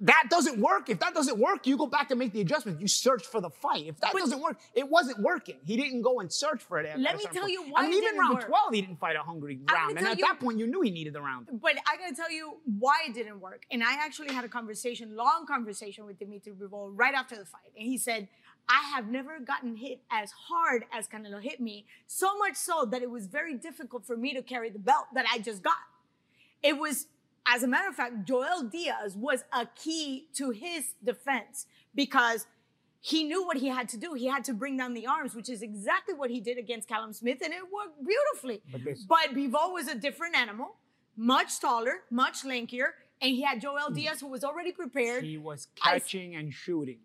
That 0.00 0.24
doesn't 0.28 0.58
work. 0.58 0.90
If 0.90 0.98
that 1.00 1.14
doesn't 1.14 1.38
work, 1.38 1.66
you 1.66 1.76
go 1.76 1.86
back 1.86 2.10
and 2.10 2.18
make 2.18 2.32
the 2.32 2.40
adjustment. 2.40 2.80
You 2.80 2.88
search 2.88 3.24
for 3.24 3.40
the 3.40 3.50
fight. 3.50 3.86
If 3.86 4.00
that 4.00 4.12
but, 4.12 4.18
doesn't 4.18 4.40
work, 4.40 4.58
it 4.74 4.88
wasn't 4.88 5.20
working. 5.20 5.56
He 5.64 5.76
didn't 5.76 6.02
go 6.02 6.18
and 6.20 6.32
search 6.32 6.62
for 6.62 6.80
it. 6.80 6.98
Let 6.98 7.16
me 7.16 7.24
tell 7.32 7.42
point. 7.42 7.52
you 7.52 7.62
why. 7.70 7.84
I 7.84 7.88
mean, 7.88 8.02
even 8.02 8.18
round 8.18 8.34
work. 8.34 8.46
12, 8.46 8.74
he 8.74 8.80
didn't 8.82 8.98
fight 8.98 9.14
a 9.14 9.20
hungry 9.20 9.60
round. 9.72 9.96
And 9.96 10.06
at 10.06 10.18
you, 10.18 10.26
that 10.26 10.40
point, 10.40 10.58
you 10.58 10.66
knew 10.66 10.80
he 10.80 10.90
needed 10.90 11.12
the 11.12 11.22
round. 11.22 11.48
But 11.52 11.76
I 11.86 11.96
gotta 11.96 12.14
tell 12.14 12.30
you 12.30 12.58
why 12.78 13.04
it 13.06 13.14
didn't 13.14 13.40
work. 13.40 13.66
And 13.70 13.84
I 13.84 13.94
actually 13.94 14.34
had 14.34 14.44
a 14.44 14.48
conversation, 14.48 15.14
long 15.14 15.46
conversation 15.46 16.06
with 16.06 16.18
Dimitri 16.18 16.52
Bivol 16.52 16.90
right 16.92 17.14
after 17.14 17.36
the 17.36 17.44
fight. 17.44 17.72
And 17.78 17.86
he 17.86 17.96
said, 17.96 18.28
I 18.68 18.82
have 18.94 19.08
never 19.08 19.38
gotten 19.40 19.76
hit 19.76 20.00
as 20.10 20.32
hard 20.32 20.86
as 20.92 21.06
Canelo 21.06 21.40
hit 21.40 21.60
me, 21.60 21.86
so 22.06 22.36
much 22.38 22.56
so 22.56 22.86
that 22.90 23.02
it 23.02 23.10
was 23.10 23.26
very 23.26 23.54
difficult 23.54 24.06
for 24.06 24.16
me 24.16 24.34
to 24.34 24.42
carry 24.42 24.70
the 24.70 24.78
belt 24.78 25.06
that 25.14 25.26
I 25.30 25.38
just 25.38 25.62
got. 25.62 25.74
It 26.62 26.78
was, 26.78 27.06
as 27.46 27.62
a 27.62 27.68
matter 27.68 27.88
of 27.88 27.94
fact, 27.94 28.24
Joel 28.26 28.64
Diaz 28.64 29.16
was 29.16 29.44
a 29.52 29.66
key 29.66 30.28
to 30.34 30.50
his 30.50 30.94
defense 31.04 31.66
because 31.94 32.46
he 33.00 33.24
knew 33.24 33.44
what 33.44 33.58
he 33.58 33.68
had 33.68 33.88
to 33.90 33.98
do. 33.98 34.14
He 34.14 34.26
had 34.26 34.44
to 34.44 34.54
bring 34.54 34.78
down 34.78 34.94
the 34.94 35.06
arms, 35.06 35.34
which 35.34 35.50
is 35.50 35.60
exactly 35.60 36.14
what 36.14 36.30
he 36.30 36.40
did 36.40 36.56
against 36.56 36.88
Callum 36.88 37.12
Smith, 37.12 37.38
and 37.44 37.52
it 37.52 37.60
worked 37.62 38.02
beautifully. 38.02 38.62
But, 38.72 38.84
this- 38.84 39.04
but 39.04 39.34
Bivol 39.34 39.72
was 39.74 39.88
a 39.88 39.94
different 39.94 40.36
animal, 40.36 40.76
much 41.16 41.60
taller, 41.60 42.04
much 42.10 42.44
lankier, 42.44 42.92
and 43.20 43.30
he 43.30 43.42
had 43.42 43.60
Joel 43.60 43.90
mm. 43.90 43.94
Diaz, 43.94 44.20
who 44.20 44.28
was 44.28 44.42
already 44.42 44.72
prepared. 44.72 45.22
He 45.22 45.36
was 45.36 45.68
catching 45.76 46.34
I, 46.34 46.40
and 46.40 46.52
shooting 46.52 47.00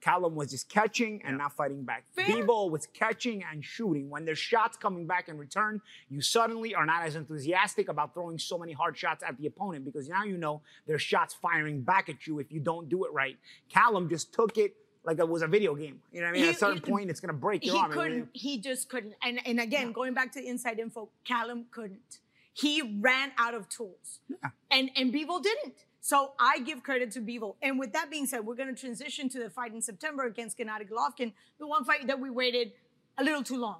Callum 0.00 0.34
was 0.34 0.50
just 0.50 0.68
catching 0.68 1.22
and 1.24 1.38
not 1.38 1.52
fighting 1.54 1.82
back. 1.84 2.04
Fair. 2.14 2.24
Bivol 2.26 2.70
was 2.70 2.86
catching 2.92 3.42
and 3.50 3.64
shooting. 3.64 4.10
When 4.10 4.24
there's 4.24 4.38
shots 4.38 4.76
coming 4.76 5.06
back 5.06 5.28
in 5.28 5.38
return, 5.38 5.80
you 6.08 6.20
suddenly 6.20 6.74
are 6.74 6.86
not 6.86 7.02
as 7.04 7.16
enthusiastic 7.16 7.88
about 7.88 8.14
throwing 8.14 8.38
so 8.38 8.58
many 8.58 8.72
hard 8.72 8.96
shots 8.96 9.22
at 9.26 9.38
the 9.38 9.46
opponent 9.46 9.84
because 9.84 10.08
now 10.08 10.24
you 10.24 10.36
know 10.36 10.62
there's 10.86 11.02
shots 11.02 11.34
firing 11.34 11.80
back 11.82 12.08
at 12.08 12.26
you 12.26 12.38
if 12.38 12.50
you 12.52 12.60
don't 12.60 12.88
do 12.88 13.04
it 13.04 13.12
right. 13.12 13.36
Callum 13.68 14.08
just 14.08 14.32
took 14.32 14.58
it 14.58 14.74
like 15.04 15.18
it 15.18 15.28
was 15.28 15.42
a 15.42 15.48
video 15.48 15.74
game. 15.74 16.00
You 16.12 16.20
know 16.20 16.26
what 16.26 16.30
I 16.30 16.32
mean? 16.34 16.42
He- 16.44 16.48
At 16.50 16.54
a 16.54 16.58
certain 16.58 16.82
he- 16.84 16.90
point, 16.90 17.10
it's 17.10 17.20
gonna 17.20 17.32
break 17.32 17.64
your 17.64 17.74
he 17.74 17.80
arm. 17.80 17.90
I 17.92 17.94
mean, 17.94 18.04
couldn't. 18.04 18.28
He 18.34 18.58
just 18.58 18.88
couldn't. 18.88 19.14
And 19.22 19.40
and 19.46 19.58
again, 19.60 19.92
going 19.92 20.14
back 20.14 20.32
to 20.32 20.40
the 20.40 20.46
inside 20.48 20.78
info, 20.78 21.08
Callum 21.24 21.66
couldn't. 21.70 22.18
He 22.54 22.82
ran 23.00 23.32
out 23.38 23.54
of 23.54 23.68
tools, 23.68 24.20
Yeah. 24.28 24.50
and 24.70 24.90
and 24.94 25.12
Bivol 25.12 25.42
didn't. 25.42 25.74
So 26.04 26.32
I 26.38 26.58
give 26.58 26.82
credit 26.82 27.12
to 27.12 27.20
Bivol. 27.20 27.54
And 27.62 27.78
with 27.78 27.92
that 27.92 28.10
being 28.10 28.26
said, 28.26 28.44
we're 28.44 28.56
going 28.56 28.74
to 28.74 28.78
transition 28.78 29.28
to 29.30 29.38
the 29.38 29.48
fight 29.48 29.72
in 29.72 29.80
September 29.80 30.24
against 30.24 30.58
Gennady 30.58 30.90
Golovkin, 30.90 31.32
the 31.60 31.66
one 31.66 31.84
fight 31.84 32.08
that 32.08 32.18
we 32.18 32.28
waited 32.28 32.72
a 33.18 33.24
little 33.24 33.42
too 33.42 33.56
long. 33.56 33.78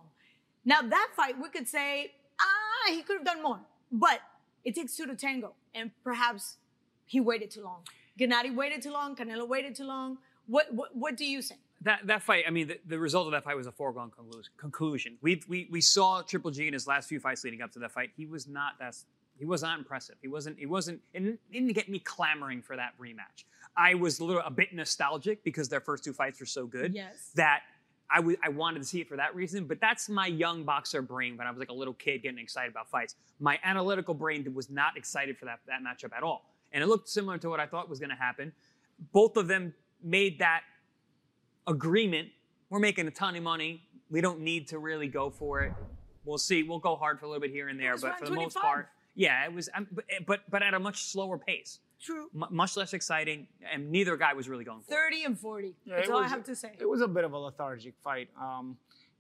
Now 0.65 0.83
that 0.83 1.09
fight, 1.17 1.35
we 1.43 1.49
could 1.49 1.67
say, 1.67 2.13
ah, 2.41 2.91
he 2.93 3.03
could 3.03 3.17
have 3.17 3.27
done 3.27 3.43
more, 3.43 3.59
but 3.91 4.21
it 4.65 4.77
takes 4.77 4.97
two 4.97 5.07
to 5.07 5.17
tango, 5.17 5.55
and 5.75 5.91
perhaps 6.05 6.59
he 7.07 7.19
waited 7.19 7.51
too 7.51 7.65
long. 7.65 7.81
Gennady 8.19 8.55
waited 8.55 8.83
too 8.83 8.93
long. 8.93 9.17
Canelo 9.17 9.49
waited 9.49 9.75
too 9.75 9.85
long. 9.85 10.19
What 10.47 10.73
what, 10.73 10.95
what 10.95 11.17
do 11.17 11.25
you 11.25 11.43
say? 11.43 11.57
that 11.83 12.07
that 12.07 12.23
fight, 12.23 12.45
I 12.47 12.51
mean, 12.51 12.69
the, 12.69 12.79
the 12.87 12.99
result 12.99 13.27
of 13.27 13.33
that 13.33 13.45
fight 13.45 13.57
was 13.57 13.67
a 13.67 13.73
foregone 13.73 14.13
conclusion. 14.57 15.19
We 15.21 15.43
we 15.49 15.69
we 15.71 15.81
saw 15.81 16.23
Triple 16.23 16.51
G 16.51 16.67
in 16.69 16.73
his 16.73 16.87
last 16.87 17.09
few 17.09 17.19
fights 17.21 17.43
leading 17.45 17.63
up 17.63 17.73
to 17.73 17.79
that 17.81 17.91
fight. 17.91 18.11
He 18.17 18.27
was 18.27 18.47
not 18.47 18.79
that 18.79 18.97
he 19.39 19.45
was 19.45 19.63
not 19.63 19.79
impressive. 19.79 20.17
He 20.21 20.29
wasn't 20.29 20.59
he 20.59 20.67
wasn't 20.67 21.01
it 21.13 21.39
didn't- 21.53 21.73
get 21.73 21.89
me 21.89 21.99
clamoring 21.99 22.63
for 22.63 22.77
that 22.77 22.93
rematch. 23.01 23.45
I 23.77 23.95
was 23.95 24.21
a 24.21 24.25
little 24.25 24.43
a 24.45 24.51
bit 24.51 24.75
nostalgic 24.75 25.43
because 25.45 25.69
their 25.69 25.81
first 25.81 26.05
two 26.05 26.13
fights 26.13 26.39
were 26.41 26.47
so 26.47 26.67
good 26.67 26.95
Yes. 26.95 27.31
that 27.35 27.63
I 28.11 28.21
wa- 28.21 28.35
I 28.43 28.51
wanted 28.51 28.81
to 28.81 28.85
see 28.85 29.01
it 29.01 29.09
for 29.09 29.17
that 29.17 29.35
reason. 29.35 29.65
But 29.67 29.81
that's 29.81 30.09
my 30.09 30.27
young 30.27 30.65
boxer 30.65 31.01
brain 31.01 31.37
when 31.37 31.47
I 31.47 31.51
was 31.51 31.59
like 31.59 31.71
a 31.71 31.75
little 31.75 31.95
kid 31.95 32.23
getting 32.23 32.39
excited 32.39 32.71
about 32.71 32.91
fights. 32.91 33.17
My 33.41 33.59
analytical 33.65 34.13
brain 34.15 34.53
was 34.55 34.69
not 34.69 34.97
excited 34.99 35.39
for 35.39 35.47
that 35.47 35.61
that 35.67 35.81
matchup 35.83 36.15
at 36.15 36.23
all, 36.23 36.55
and 36.73 36.83
it 36.85 36.87
looked 36.87 37.09
similar 37.09 37.39
to 37.39 37.49
what 37.49 37.59
I 37.61 37.67
thought 37.67 37.89
was 37.89 37.99
going 37.99 38.11
to 38.11 38.17
happen. 38.17 38.53
Both 39.13 39.37
of 39.39 39.49
them 39.49 39.75
made 40.03 40.39
that 40.41 40.63
agreement. 41.67 42.29
We're 42.71 42.79
making 42.81 43.07
a 43.07 43.11
ton 43.11 43.37
of 43.37 43.43
money. 43.43 43.83
We 44.11 44.21
don't 44.21 44.41
need 44.41 44.69
to 44.69 44.79
really 44.79 45.09
go 45.09 45.31
for 45.31 45.61
it. 45.63 45.73
We'll 46.25 46.39
see. 46.39 46.63
We'll 46.63 46.79
go 46.79 46.97
hard 46.97 47.19
for 47.19 47.27
a 47.27 47.29
little 47.29 47.41
bit 47.41 47.51
here 47.51 47.69
and 47.69 47.81
there, 47.81 47.97
but 47.97 48.19
for 48.19 48.27
the 48.27 48.31
most 48.33 48.57
part, 48.57 48.89
yeah, 49.15 49.45
it 49.45 49.53
was. 49.53 49.69
um, 49.75 49.87
But 49.93 50.05
but, 50.27 50.41
but 50.51 50.63
at 50.63 50.75
a 50.75 50.79
much 50.81 51.05
slower 51.05 51.39
pace, 51.39 51.81
True. 52.01 52.29
M- 52.35 52.47
much 52.51 52.77
less 52.77 52.95
exciting, 52.95 53.47
and 53.73 53.91
neither 53.91 54.17
guy 54.17 54.33
was 54.35 54.49
really 54.49 54.65
going 54.65 54.81
for 54.83 54.93
it. 54.93 54.97
30 54.97 55.25
and 55.25 55.39
40. 55.39 55.75
Yeah, 55.85 55.97
That's 55.97 56.09
it 56.09 56.13
all 56.13 56.21
I 56.21 56.29
have 56.29 56.45
to 56.45 56.57
say. 56.57 56.73
It 56.81 56.89
was 56.89 57.01
a 57.01 57.09
bit 57.09 57.25
of 57.25 57.33
a 57.33 57.39
lethargic 57.39 57.95
fight, 58.03 58.29
um, 58.41 58.77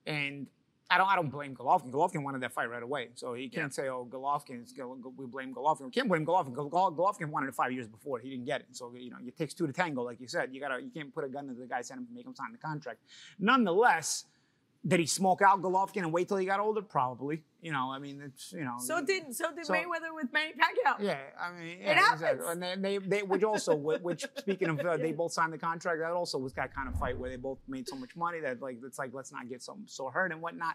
and 0.07 0.47
I 0.91 0.99
don't 0.99 1.09
I 1.09 1.15
don't 1.17 1.31
blame 1.31 1.55
Golovkin. 1.55 1.91
Golovkin 1.91 2.23
wanted 2.23 2.43
that 2.43 2.53
fight 2.53 2.69
right 2.69 2.83
away, 2.83 3.11
so 3.15 3.33
he 3.35 3.49
can't 3.49 3.73
say, 3.73 3.89
"Oh, 3.89 4.05
Golovkin's 4.11 4.73
go- 4.73 4.95
go- 4.97 5.15
we 5.17 5.25
blame 5.27 5.55
Golovkin." 5.55 5.83
We 5.87 5.91
can't 5.91 6.09
blame 6.09 6.27
Golovkin. 6.27 6.53
Gol- 6.53 6.69
Gol- 6.69 6.93
Golovkin 6.93 7.29
wanted 7.31 7.49
it 7.49 7.55
five 7.55 7.73
years 7.73 7.89
before. 7.89 8.19
He 8.19 8.29
didn't 8.31 8.45
get 8.47 8.61
it, 8.63 8.67
so 8.73 8.93
you 8.95 9.11
know 9.11 9.17
it 9.27 9.37
takes 9.39 9.55
two 9.55 9.67
to 9.67 9.73
tango, 9.73 10.03
like 10.03 10.21
you 10.21 10.27
said. 10.29 10.53
You 10.53 10.61
gotta 10.61 10.83
you 10.83 10.91
can't 10.91 11.15
put 11.15 11.25
a 11.25 11.29
gun 11.29 11.47
to 11.49 11.55
the 11.55 11.67
guy's 11.67 11.89
head 11.89 11.99
and 11.99 12.07
make 12.13 12.27
him 12.27 12.35
sign 12.35 12.53
the 12.53 12.59
contract. 12.59 13.01
Nonetheless. 13.39 14.25
Did 14.85 14.99
he 14.99 15.07
smoke 15.07 15.43
out 15.43 15.63
Golovkin 15.63 15.99
and 15.99 16.13
wait 16.13 16.27
till 16.27 16.39
he 16.39 16.47
got 16.47 16.59
older? 16.59 16.83
Probably. 16.83 17.45
You 17.61 17.71
know, 17.71 17.93
I 17.93 18.01
mean, 18.01 18.21
it's 18.25 18.53
you 18.53 18.65
know. 18.65 18.77
So 18.81 19.01
did 19.05 19.33
so 19.35 19.55
did 19.55 19.65
So- 19.67 19.75
Mayweather 19.75 20.13
with 20.13 20.33
Manny 20.33 20.53
Pacquiao. 20.53 20.97
Yeah, 20.99 21.19
I 21.41 21.53
mean, 21.53 21.79
yeah, 21.81 21.95
happens. 21.95 22.23
exactly. 22.23 22.47
And 22.51 22.63
they, 22.85 22.99
they, 22.99 23.07
they, 23.07 23.23
which 23.23 23.45
also, 23.45 23.77
which 23.77 24.27
speaking 24.39 24.69
of, 24.71 24.81
uh, 24.81 24.97
they 24.97 25.13
both 25.13 25.33
signed 25.33 25.53
the 25.53 25.59
contract. 25.59 26.01
That 26.01 26.11
also 26.11 26.39
was 26.39 26.53
that 26.55 26.75
kind 26.75 26.89
of 26.89 26.99
fight 26.99 27.17
where 27.17 27.31
they 27.31 27.37
both 27.37 27.59
made 27.69 27.89
so 27.89 27.95
much 27.95 28.17
money 28.17 28.41
that 28.41 28.61
like 28.61 28.79
it's 28.85 28.99
like 28.99 29.11
let's 29.15 29.31
not 29.31 29.49
get 29.49 29.63
so 29.63 29.79
so 29.87 30.11
hurt 30.11 30.33
and 30.33 30.43
whatnot. 30.43 30.75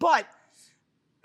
But 0.00 0.26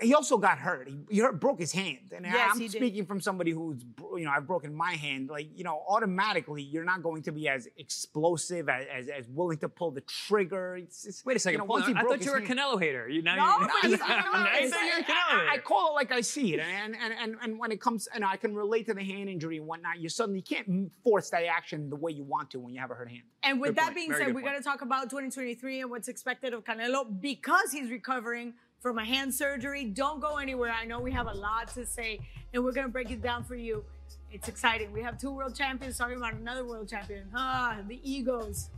he 0.03 0.13
also 0.13 0.37
got 0.37 0.57
hurt. 0.59 0.87
He, 0.87 0.99
he 1.09 1.19
hurt, 1.19 1.39
broke 1.39 1.59
his 1.59 1.71
hand, 1.71 2.11
and 2.15 2.25
Yes, 2.25 2.51
I'm 2.53 2.59
he 2.59 2.67
did. 2.67 2.77
speaking 2.77 3.05
from 3.05 3.19
somebody 3.21 3.51
who's 3.51 3.83
you 4.17 4.25
know 4.25 4.31
I've 4.31 4.45
broken 4.45 4.73
my 4.75 4.93
hand. 4.93 5.29
Like 5.29 5.47
you 5.55 5.63
know, 5.63 5.83
automatically 5.87 6.61
you're 6.61 6.83
not 6.83 7.01
going 7.03 7.23
to 7.23 7.31
be 7.31 7.47
as 7.49 7.67
explosive 7.77 8.69
as 8.69 8.85
as, 8.93 9.07
as 9.07 9.27
willing 9.29 9.57
to 9.59 9.69
pull 9.69 9.91
the 9.91 10.01
trigger. 10.01 10.75
It's, 10.77 11.05
it's, 11.05 11.25
Wait 11.25 11.35
a 11.37 11.39
second, 11.39 11.53
you 11.53 11.57
know, 11.59 11.65
Paul, 11.65 11.75
once 11.77 11.87
he 11.87 11.93
I 11.95 12.01
thought 12.03 12.23
you 12.25 12.31
were 12.31 12.37
a 12.37 12.41
Canelo 12.41 12.79
hater. 12.79 13.07
You 13.07 13.21
now 13.29 13.35
No, 13.35 13.59
you, 13.59 13.67
but 13.81 13.89
he's- 13.89 13.99
now 13.99 14.07
no, 14.07 14.59
you 14.59 14.67
you're 14.67 14.99
a 14.99 14.99
I, 14.99 15.03
Canelo 15.03 15.49
I- 15.49 15.53
I 15.53 15.57
call 15.59 15.91
it 15.91 15.93
like 15.95 16.11
I 16.11 16.21
see 16.21 16.53
it, 16.53 16.59
and 16.59 16.95
and 16.95 17.13
and 17.13 17.35
and 17.41 17.59
when 17.59 17.71
it 17.71 17.79
comes, 17.81 18.07
and 18.13 18.23
I 18.25 18.35
can 18.37 18.53
relate 18.55 18.85
to 18.87 18.93
the 18.93 19.03
hand 19.03 19.29
injury 19.29 19.57
and 19.57 19.65
whatnot. 19.67 19.99
You 19.99 20.09
suddenly 20.09 20.41
can't 20.41 20.91
force 21.03 21.29
that 21.29 21.45
action 21.45 21.89
the 21.89 21.95
way 21.95 22.11
you 22.11 22.23
want 22.23 22.51
to 22.51 22.59
when 22.59 22.73
you 22.73 22.79
have 22.81 22.91
a 22.91 22.95
hurt 22.95 23.09
hand. 23.09 23.23
And 23.43 23.59
with 23.59 23.69
Good 23.71 23.75
that 23.77 23.83
point. 23.85 23.95
being 23.95 24.09
Very 24.11 24.25
said, 24.25 24.35
we 24.35 24.41
got 24.41 24.51
point. 24.51 24.63
to 24.63 24.69
talk 24.69 24.81
about 24.81 25.03
2023 25.09 25.81
and 25.81 25.89
what's 25.89 26.07
expected 26.07 26.53
of 26.53 26.63
Canelo 26.63 27.05
because 27.21 27.71
he's 27.71 27.89
recovering 27.89 28.53
from 28.83 28.99
a 28.99 29.05
hand 29.05 29.33
surgery. 29.33 29.85
Don't 29.85 30.19
go 30.19 30.37
anywhere. 30.37 30.71
I 30.77 30.85
know 30.85 30.99
we 30.99 31.11
have 31.13 31.27
a 31.27 31.33
lot 31.33 31.69
to 31.69 31.85
say, 31.85 32.19
and 32.53 32.63
we're 32.63 32.73
going 32.73 32.85
to 32.85 32.91
break 32.91 33.09
it 33.09 33.21
down 33.21 33.45
for 33.45 33.55
you. 33.55 33.83
It's 34.29 34.49
exciting. 34.49 34.91
We 34.91 35.01
have 35.01 35.17
two 35.17 35.31
world 35.31 35.55
champions 35.55 35.97
talking 35.97 36.17
about 36.17 36.33
another 36.33 36.65
world 36.65 36.89
champion. 36.89 37.29
Ah, 37.33 37.77
the 37.87 37.99
egos. 38.03 38.69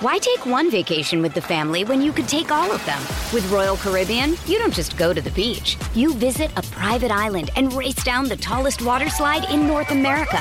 Why 0.00 0.18
take 0.18 0.44
one 0.44 0.70
vacation 0.70 1.22
with 1.22 1.34
the 1.34 1.40
family 1.40 1.84
when 1.84 2.02
you 2.02 2.12
could 2.12 2.28
take 2.28 2.50
all 2.50 2.70
of 2.72 2.84
them? 2.84 3.00
With 3.32 3.50
Royal 3.50 3.76
Caribbean, 3.76 4.36
you 4.46 4.58
don't 4.58 4.74
just 4.74 4.96
go 4.96 5.12
to 5.12 5.20
the 5.20 5.30
beach. 5.30 5.76
You 5.94 6.14
visit 6.14 6.50
a 6.56 6.62
private 6.62 7.10
island 7.10 7.50
and 7.56 7.72
race 7.72 8.02
down 8.04 8.28
the 8.28 8.36
tallest 8.36 8.82
water 8.82 9.08
slide 9.08 9.50
in 9.50 9.66
North 9.66 9.90
America. 9.92 10.40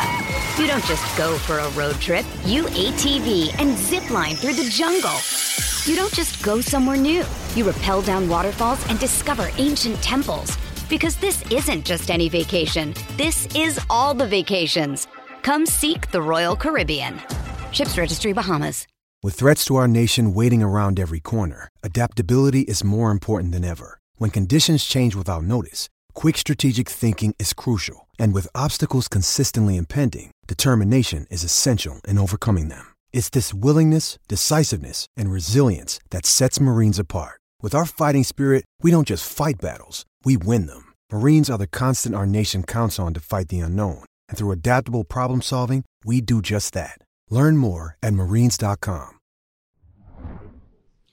You 0.57 0.67
don't 0.67 0.83
just 0.85 1.17
go 1.17 1.37
for 1.37 1.59
a 1.59 1.69
road 1.71 1.95
trip. 1.95 2.25
You 2.45 2.63
ATV 2.63 3.57
and 3.59 3.77
zip 3.77 4.09
line 4.09 4.35
through 4.35 4.53
the 4.53 4.69
jungle. 4.69 5.17
You 5.85 5.97
don't 5.97 6.13
just 6.13 6.41
go 6.41 6.61
somewhere 6.61 6.95
new. 6.95 7.25
You 7.55 7.69
rappel 7.69 8.01
down 8.01 8.29
waterfalls 8.29 8.87
and 8.89 8.97
discover 8.99 9.49
ancient 9.57 9.97
temples. 9.97 10.57
Because 10.87 11.17
this 11.17 11.43
isn't 11.51 11.83
just 11.83 12.09
any 12.09 12.29
vacation. 12.29 12.93
This 13.17 13.53
is 13.53 13.81
all 13.89 14.13
the 14.13 14.25
vacations. 14.25 15.07
Come 15.41 15.65
seek 15.65 16.09
the 16.11 16.21
Royal 16.21 16.55
Caribbean. 16.55 17.19
Ships 17.73 17.97
Registry 17.97 18.31
Bahamas. 18.31 18.87
With 19.21 19.35
threats 19.35 19.65
to 19.65 19.75
our 19.75 19.89
nation 19.89 20.33
waiting 20.33 20.63
around 20.63 21.01
every 21.01 21.19
corner, 21.19 21.67
adaptability 21.83 22.61
is 22.61 22.85
more 22.85 23.11
important 23.11 23.51
than 23.51 23.65
ever. 23.65 23.99
When 24.15 24.29
conditions 24.29 24.85
change 24.85 25.15
without 25.15 25.43
notice, 25.43 25.89
quick 26.13 26.37
strategic 26.37 26.87
thinking 26.87 27.35
is 27.39 27.51
crucial. 27.51 28.07
And 28.17 28.33
with 28.33 28.47
obstacles 28.55 29.09
consistently 29.09 29.75
impending, 29.75 30.31
determination 30.47 31.27
is 31.29 31.43
essential 31.43 31.99
in 32.07 32.17
overcoming 32.17 32.69
them. 32.69 32.92
It's 33.13 33.29
this 33.29 33.53
willingness, 33.53 34.17
decisiveness, 34.27 35.05
and 35.15 35.31
resilience 35.31 35.99
that 36.09 36.25
sets 36.25 36.59
Marines 36.59 36.97
apart. 36.99 37.39
With 37.61 37.75
our 37.75 37.85
fighting 37.85 38.23
spirit, 38.23 38.65
we 38.81 38.89
don't 38.91 39.07
just 39.07 39.31
fight 39.31 39.61
battles, 39.61 40.03
we 40.25 40.35
win 40.35 40.65
them. 40.65 40.93
Marines 41.11 41.49
are 41.49 41.59
the 41.59 41.67
constant 41.67 42.15
our 42.15 42.25
nation 42.25 42.63
counts 42.63 42.99
on 42.99 43.13
to 43.13 43.19
fight 43.21 43.47
the 43.49 43.59
unknown. 43.59 44.03
And 44.27 44.37
through 44.37 44.51
adaptable 44.51 45.05
problem 45.05 45.41
solving, 45.41 45.85
we 46.03 46.19
do 46.21 46.41
just 46.41 46.73
that. 46.73 46.97
Learn 47.29 47.55
more 47.55 47.97
at 48.01 48.13
marines.com. 48.13 49.19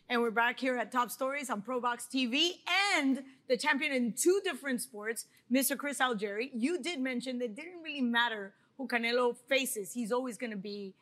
And 0.09 0.23
we're 0.23 0.33
back 0.33 0.59
here 0.59 0.77
at 0.77 0.91
Top 0.91 1.11
Stories 1.11 1.51
on 1.51 1.63
ProBox 1.63 2.09
TV 2.13 2.53
and 2.97 3.23
the 3.47 3.57
champion 3.57 3.93
in 3.93 4.15
two 4.15 4.41
different 4.43 4.81
sports, 4.81 5.27
Mr. 5.53 5.77
Chris 5.77 6.01
Algieri. 6.01 6.51
You 6.53 6.81
did 6.83 6.99
mention 6.99 7.39
that 7.39 7.45
it 7.45 7.55
didn't 7.55 7.83
really 7.85 8.01
matter 8.01 8.55
who 8.77 8.89
Canelo 8.89 9.37
faces. 9.49 9.93
He's 9.93 10.11
always 10.11 10.37
going 10.37 10.51
to 10.51 10.57
be 10.57 10.95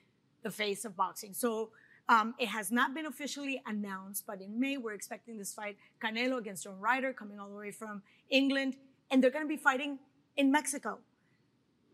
the 0.48 0.56
face 0.64 0.84
of 0.88 0.96
boxing. 0.96 1.34
So 1.34 1.70
um, 2.08 2.34
it 2.38 2.48
has 2.48 2.72
not 2.72 2.94
been 2.96 3.06
officially 3.06 3.56
announced, 3.66 4.24
but 4.26 4.40
in 4.40 4.58
May, 4.58 4.76
we're 4.78 4.94
expecting 4.94 5.36
this 5.36 5.52
fight 5.52 5.76
Canelo 6.02 6.38
against 6.38 6.64
John 6.64 6.78
Ryder, 6.80 7.12
coming 7.12 7.38
all 7.40 7.50
the 7.54 7.60
way 7.64 7.70
from 7.70 8.02
England. 8.30 8.76
And 9.10 9.22
they're 9.22 9.30
going 9.38 9.44
to 9.44 9.54
be 9.56 9.62
fighting 9.70 9.98
in 10.36 10.50
Mexico. 10.50 10.98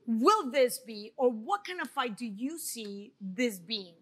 Will 0.06 0.50
this 0.50 0.78
be, 0.78 1.12
or 1.16 1.30
what 1.30 1.60
kind 1.66 1.80
of 1.80 1.88
fight 1.90 2.16
do 2.16 2.26
you 2.26 2.58
see 2.58 3.12
this 3.20 3.58
being? 3.58 3.94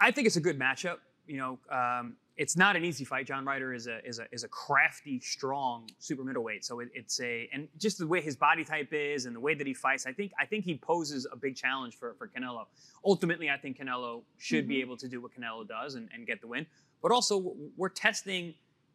I 0.00 0.10
think 0.10 0.26
it's 0.26 0.36
a 0.36 0.40
good 0.48 0.58
matchup. 0.58 0.98
You 1.26 1.36
know, 1.36 1.52
um, 1.80 2.16
it's 2.38 2.56
not 2.56 2.76
an 2.76 2.84
easy 2.84 3.04
fight. 3.04 3.26
John 3.26 3.44
Ryder 3.44 3.74
is 3.74 3.88
a 3.88 4.02
is 4.06 4.20
a 4.20 4.26
is 4.30 4.44
a 4.44 4.48
crafty, 4.48 5.18
strong 5.18 5.88
super 5.98 6.22
middleweight. 6.22 6.64
So 6.64 6.78
it, 6.78 6.88
it's 6.94 7.20
a 7.20 7.48
and 7.52 7.68
just 7.78 7.98
the 7.98 8.06
way 8.06 8.20
his 8.20 8.36
body 8.36 8.64
type 8.64 8.92
is 8.92 9.26
and 9.26 9.34
the 9.34 9.40
way 9.40 9.54
that 9.54 9.66
he 9.66 9.74
fights, 9.74 10.06
I 10.06 10.12
think 10.12 10.32
I 10.40 10.46
think 10.46 10.64
he 10.64 10.78
poses 10.78 11.26
a 11.30 11.36
big 11.36 11.56
challenge 11.56 11.96
for 11.96 12.14
for 12.14 12.28
Canelo. 12.28 12.66
Ultimately, 13.04 13.50
I 13.50 13.56
think 13.56 13.78
Canelo 13.78 14.22
should 14.38 14.68
be 14.68 14.76
mm-hmm. 14.76 14.82
able 14.82 14.96
to 14.98 15.08
do 15.08 15.20
what 15.20 15.32
Canelo 15.32 15.66
does 15.66 15.96
and, 15.96 16.08
and 16.14 16.26
get 16.26 16.40
the 16.40 16.46
win. 16.46 16.64
But 17.02 17.10
also, 17.10 17.54
we're 17.76 17.88
testing 17.88 18.54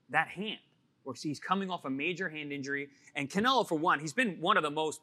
that 0.09 0.29
hand. 0.29 0.59
Where 1.03 1.15
he's 1.21 1.39
coming 1.39 1.69
off 1.69 1.83
a 1.83 1.89
major 1.89 2.29
hand 2.29 2.53
injury, 2.53 2.88
and 3.13 3.29
Canelo, 3.29 3.67
for 3.67 3.75
one, 3.77 4.00
he's 4.00 4.13
been 4.13 4.38
one 4.39 4.55
of 4.55 4.63
the 4.63 4.71
most 4.71 5.01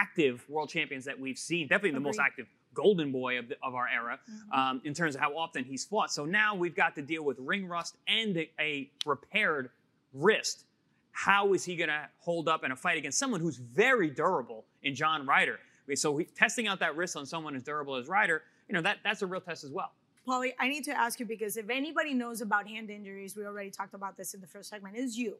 active 0.00 0.48
world 0.48 0.68
champions 0.68 1.04
that 1.06 1.18
we've 1.18 1.38
seen. 1.38 1.66
Definitely 1.66 1.92
the 1.92 2.00
most 2.00 2.20
active 2.20 2.46
golden 2.74 3.12
boy 3.12 3.38
of, 3.38 3.48
the, 3.48 3.56
of 3.62 3.74
our 3.74 3.88
era 3.88 4.18
um, 4.52 4.80
in 4.84 4.94
terms 4.94 5.14
of 5.14 5.20
how 5.20 5.36
often 5.36 5.64
he's 5.64 5.84
fought. 5.84 6.12
So 6.12 6.24
now 6.24 6.54
we've 6.54 6.74
got 6.74 6.94
to 6.96 7.02
deal 7.02 7.24
with 7.24 7.38
ring 7.38 7.66
rust 7.66 7.96
and 8.06 8.36
a, 8.36 8.50
a 8.60 8.90
repaired 9.04 9.70
wrist. 10.14 10.64
How 11.12 11.52
is 11.52 11.64
he 11.64 11.76
going 11.76 11.88
to 11.88 12.08
hold 12.18 12.48
up 12.48 12.64
in 12.64 12.72
a 12.72 12.76
fight 12.76 12.96
against 12.96 13.18
someone 13.18 13.40
who's 13.40 13.56
very 13.56 14.10
durable 14.10 14.64
in 14.82 14.94
John 14.94 15.26
Ryder? 15.26 15.58
So 15.94 16.16
he, 16.16 16.24
testing 16.24 16.68
out 16.68 16.78
that 16.80 16.96
wrist 16.96 17.16
on 17.16 17.26
someone 17.26 17.56
as 17.56 17.62
durable 17.62 17.96
as 17.96 18.06
Ryder, 18.08 18.42
you 18.68 18.74
know, 18.74 18.82
that 18.82 18.98
that's 19.02 19.22
a 19.22 19.26
real 19.26 19.40
test 19.40 19.64
as 19.64 19.70
well. 19.70 19.92
Paulie, 20.26 20.52
I 20.60 20.68
need 20.68 20.84
to 20.84 20.92
ask 20.92 21.18
you 21.18 21.26
because 21.26 21.56
if 21.56 21.70
anybody 21.70 22.14
knows 22.14 22.40
about 22.40 22.68
hand 22.68 22.90
injuries, 22.90 23.36
we 23.36 23.44
already 23.44 23.70
talked 23.70 23.94
about 23.94 24.16
this 24.16 24.34
in 24.34 24.40
the 24.40 24.46
first 24.46 24.70
segment, 24.70 24.96
is 24.96 25.18
you. 25.18 25.36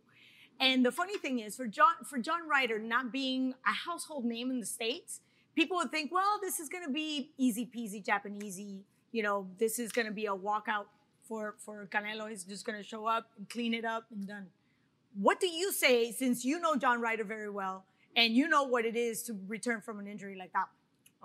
And 0.59 0.85
the 0.85 0.93
funny 0.93 1.17
thing 1.19 1.39
is, 1.39 1.57
for 1.57 1.67
John 1.67 1.95
for 2.05 2.19
John 2.19 2.49
Ryder 2.49 2.79
not 2.79 3.13
being 3.13 3.55
a 3.67 3.73
household 3.73 4.25
name 4.25 4.51
in 4.51 4.61
the 4.61 4.67
states, 4.67 5.21
people 5.61 5.77
would 5.77 5.91
think, 5.91 6.11
well, 6.11 6.39
this 6.41 6.59
is 6.59 6.71
going 6.71 6.85
to 6.85 6.91
be 6.91 7.33
easy 7.37 7.67
peasy 7.67 8.05
Japanese. 8.05 8.59
You 9.13 9.23
know, 9.23 9.47
this 9.59 9.79
is 9.79 9.93
going 9.93 10.07
to 10.07 10.13
be 10.13 10.27
a 10.27 10.35
walkout 10.35 10.87
for 11.29 11.57
for 11.59 11.87
Canelo. 11.93 12.31
He's 12.31 12.45
just 12.45 12.65
going 12.65 12.79
to 12.79 12.85
show 12.85 13.07
up 13.07 13.27
and 13.37 13.49
clean 13.49 13.75
it 13.75 13.85
up 13.85 14.05
and 14.11 14.27
done. 14.27 14.47
What 15.15 15.39
do 15.39 15.49
you 15.49 15.71
say, 15.73 16.13
since 16.13 16.45
you 16.45 16.61
know 16.61 16.77
John 16.77 17.01
Ryder 17.01 17.25
very 17.25 17.51
well 17.51 17.85
and 18.17 18.33
you 18.35 18.49
know 18.49 18.63
what 18.63 18.85
it 18.85 18.97
is 18.97 19.23
to 19.25 19.39
return 19.49 19.81
from 19.83 19.99
an 19.99 20.07
injury 20.07 20.37
like 20.37 20.53
that? 20.53 20.69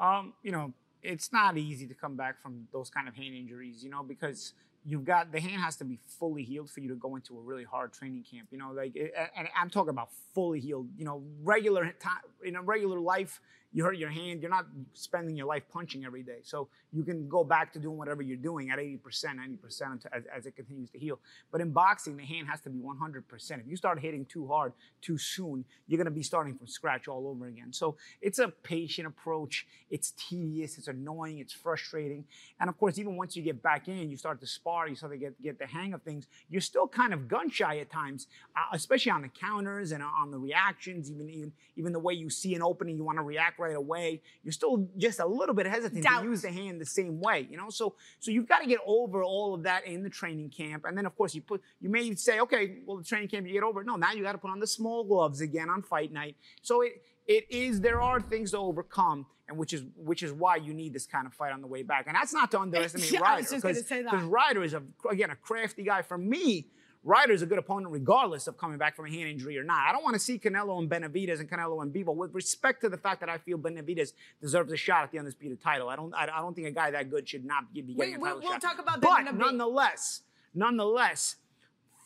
Um, 0.04 0.34
you 0.44 0.52
know, 0.52 0.74
it's 1.02 1.32
not 1.32 1.58
easy 1.58 1.88
to 1.88 1.94
come 1.94 2.18
back 2.18 2.42
from 2.42 2.68
those 2.74 2.90
kind 2.90 3.08
of 3.08 3.16
hand 3.16 3.36
injuries, 3.36 3.84
you 3.84 3.90
know, 3.90 4.04
because 4.04 4.54
you've 4.86 5.06
got 5.06 5.32
the 5.32 5.40
hand 5.40 5.62
has 5.62 5.76
to 5.78 5.86
be 5.86 6.00
fully 6.20 6.44
healed 6.44 6.70
for 6.70 6.80
you 6.80 6.90
to 6.90 6.96
go 6.96 7.16
into 7.16 7.38
a 7.38 7.42
really 7.42 7.64
hard 7.64 7.94
training 7.94 8.24
camp, 8.30 8.48
you 8.52 8.58
know, 8.58 8.72
like, 8.72 8.96
and 9.38 9.48
I'm 9.60 9.70
talking 9.70 9.90
about 9.90 10.10
fully 10.34 10.60
healed, 10.60 10.90
you 10.98 11.06
know, 11.06 11.24
regular 11.44 11.86
time 12.00 12.18
in 12.44 12.56
a 12.56 12.62
regular 12.62 13.00
life, 13.00 13.40
you 13.76 13.84
hurt 13.84 13.98
your 13.98 14.10
hand, 14.10 14.42
you're 14.42 14.50
not 14.50 14.68
spending 14.94 15.36
your 15.36 15.48
life 15.48 15.64
punching 15.72 16.06
every 16.06 16.24
day. 16.24 16.40
So 16.44 16.70
you 16.94 17.04
can 17.04 17.28
go 17.28 17.44
back 17.44 17.74
to 17.74 17.80
doing 17.80 17.98
whatever 17.98 18.22
you're 18.22 18.38
doing 18.38 18.70
at 18.70 18.80
80%, 18.80 19.02
90% 19.04 20.06
as, 20.14 20.24
as 20.34 20.46
it 20.46 20.56
continues 20.56 20.90
to 20.92 20.98
heal. 20.98 21.20
But 21.52 21.60
in 21.60 21.72
boxing, 21.72 22.16
the 22.16 22.24
hand 22.24 22.48
has 22.48 22.62
to 22.62 22.70
be 22.70 22.80
100%. 22.80 23.24
If 23.60 23.68
you 23.68 23.76
start 23.76 24.00
hitting 24.00 24.24
too 24.28 24.48
hard 24.48 24.72
too 25.02 25.18
soon, 25.18 25.66
you're 25.88 25.98
going 25.98 26.06
to 26.06 26.12
be 26.12 26.24
starting 26.24 26.56
from 26.56 26.68
scratch 26.68 27.10
all 27.10 27.28
over 27.28 27.48
again. 27.48 27.74
So 27.74 27.98
it's 28.22 28.40
a 28.40 28.48
patient 28.48 29.08
approach. 29.08 29.68
It's 29.90 30.12
tedious, 30.12 30.78
it's 30.78 30.88
annoying, 30.88 31.40
it's 31.40 31.52
frustrating. 31.52 32.24
And 32.62 32.70
of 32.70 32.78
course, 32.78 32.98
even 32.98 33.18
once 33.18 33.36
you 33.36 33.44
get 33.44 33.62
back 33.62 33.90
in, 33.90 34.10
you 34.10 34.16
start 34.16 34.40
to 34.40 34.48
spar, 34.48 34.88
you 34.88 34.96
start 34.96 35.12
to 35.12 35.18
get, 35.18 35.42
get 35.42 35.60
the 35.60 35.68
hang 35.68 35.94
of 35.94 36.02
things, 36.02 36.28
you're 36.50 36.62
still 36.62 36.88
kind 36.88 37.14
of 37.14 37.28
gun 37.28 37.50
shy 37.50 37.80
at 37.80 37.92
times, 37.92 38.28
uh, 38.56 38.74
especially 38.74 39.12
on 39.12 39.22
the 39.22 39.28
counters 39.28 39.92
and 39.92 40.02
on 40.02 40.32
the 40.32 40.38
reactions, 40.38 41.12
even, 41.12 41.30
even, 41.30 41.52
even 41.76 41.92
the 41.92 42.00
way 42.00 42.14
you 42.14 42.30
see 42.30 42.56
an 42.56 42.62
opening, 42.62 42.96
you 42.96 43.04
want 43.04 43.18
to 43.18 43.24
react 43.24 43.60
right 43.60 43.65
away. 43.74 44.22
You're 44.44 44.52
still 44.52 44.88
just 44.98 45.20
a 45.20 45.26
little 45.26 45.56
bit 45.56 45.66
hesitant 45.66 46.04
Doubt. 46.04 46.22
to 46.22 46.30
use 46.30 46.42
the 46.42 46.52
hand 46.52 46.80
the 46.80 46.86
same 46.86 47.20
way, 47.20 47.48
you 47.50 47.58
know. 47.58 47.70
So 47.70 47.96
so 48.20 48.32
you've 48.32 48.48
got 48.48 48.60
to 48.60 48.68
get 48.68 48.80
over 48.86 49.24
all 49.24 49.56
of 49.56 49.64
that 49.64 49.86
in 49.88 50.04
the 50.04 50.10
training 50.10 50.50
camp, 50.50 50.86
and 50.86 50.98
then 50.98 51.06
of 51.06 51.16
course 51.16 51.34
you 51.34 51.42
put 51.42 51.62
you 51.82 51.90
may 51.90 52.14
say, 52.16 52.40
okay, 52.40 52.78
well 52.86 52.98
the 52.98 53.04
training 53.04 53.30
camp 53.30 53.48
you 53.48 53.54
get 53.54 53.64
over. 53.64 53.84
No, 53.84 53.96
now 53.96 54.12
you 54.12 54.24
got 54.24 54.34
to 54.34 54.38
put 54.38 54.52
on 54.52 54.60
the 54.60 54.68
small 54.68 55.04
gloves 55.04 55.42
again 55.42 55.70
on 55.70 55.82
fight 55.82 56.12
night. 56.12 56.36
So 56.62 56.82
it 56.82 57.02
it 57.28 57.46
is 57.50 57.82
there 57.82 58.02
are 58.02 58.22
things 58.22 58.52
to 58.52 58.58
overcome 58.58 59.26
and 59.48 59.58
which 59.58 59.74
is 59.74 59.84
which 59.96 60.24
is 60.24 60.32
why 60.32 60.56
you 60.56 60.74
need 60.74 60.94
this 60.94 61.06
kind 61.06 61.28
of 61.28 61.34
fight 61.34 61.52
on 61.52 61.62
the 61.62 61.68
way 61.68 61.84
back 61.84 62.06
and 62.08 62.16
that's 62.16 62.34
not 62.34 62.52
to 62.52 62.60
underestimate 62.62 63.12
yeah, 63.12 63.20
Ryder 63.20 63.48
because 63.56 63.92
Ryder 64.24 64.64
is 64.64 64.74
a 64.74 64.84
again 65.10 65.32
a 65.32 65.36
crafty 65.36 65.84
guy 65.84 66.02
for 66.02 66.18
me 66.18 66.68
Ryder's 67.06 67.44
a 67.44 67.46
good 67.46 67.60
opponent 67.60 67.94
regardless 67.94 68.48
of 68.48 68.58
coming 68.58 68.80
back 68.80 68.96
from 68.96 69.06
a 69.06 69.10
hand 69.10 69.30
injury 69.30 69.58
or 69.60 69.64
not. 69.64 69.88
I 69.88 69.92
don't 69.92 70.04
want 70.04 70.16
to 70.16 70.20
see 70.20 70.40
Canelo 70.40 70.80
and 70.80 70.90
Benavidez 70.90 71.40
and 71.40 71.50
Canelo 71.50 71.82
and 71.84 71.94
Bivol 71.94 72.16
with 72.16 72.34
respect 72.34 72.82
to 72.82 72.90
the 72.90 72.98
fact 72.98 73.20
that 73.20 73.30
I 73.30 73.38
feel 73.38 73.60
Benavidez 73.60 74.14
deserves 74.42 74.74
a 74.74 74.78
shot 74.78 75.04
at 75.04 75.12
the 75.12 75.20
undisputed 75.20 75.62
title. 75.62 75.88
I 75.88 75.96
don't 75.96 76.14
I, 76.16 76.24
I 76.24 76.42
don't 76.42 76.56
think 76.56 76.68
a 76.68 76.72
guy 76.72 76.90
that 76.92 77.12
good 77.12 77.30
should 77.30 77.46
not 77.46 77.72
be 77.72 77.82
getting 77.82 77.96
we, 77.96 78.06
a 78.14 78.18
title 78.18 78.22
we'll, 78.22 78.42
shot. 78.42 78.50
We'll 78.50 78.60
talk 78.60 78.80
about 78.80 79.02
that 79.02 79.26
But 79.26 79.36
nonetheless, 79.36 80.22
nonetheless, 80.56 81.36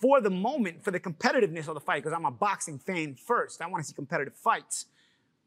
for 0.01 0.19
the 0.19 0.29
moment, 0.29 0.83
for 0.83 0.91
the 0.91 0.99
competitiveness 0.99 1.69
of 1.69 1.75
the 1.75 1.79
fight, 1.79 2.03
because 2.03 2.15
I'm 2.15 2.25
a 2.25 2.31
boxing 2.31 2.77
fan 2.77 3.15
first, 3.15 3.61
I 3.61 3.67
want 3.67 3.83
to 3.83 3.87
see 3.87 3.93
competitive 3.93 4.35
fights. 4.35 4.85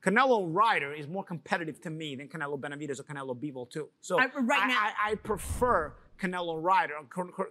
Canelo 0.02 0.48
Ryder 0.50 0.94
is 0.94 1.06
more 1.06 1.24
competitive 1.24 1.80
to 1.82 1.90
me 1.90 2.16
than 2.16 2.28
Canelo 2.28 2.58
Benavidez 2.58 2.98
or 2.98 3.04
Canelo 3.04 3.38
Bivol 3.38 3.70
too. 3.70 3.88
So 4.00 4.18
I, 4.18 4.26
right 4.40 4.66
now, 4.66 4.78
I, 4.78 5.12
I 5.12 5.14
prefer 5.14 5.92
Canelo 6.22 6.62
Ryder. 6.62 6.94
Uh, 6.96 7.44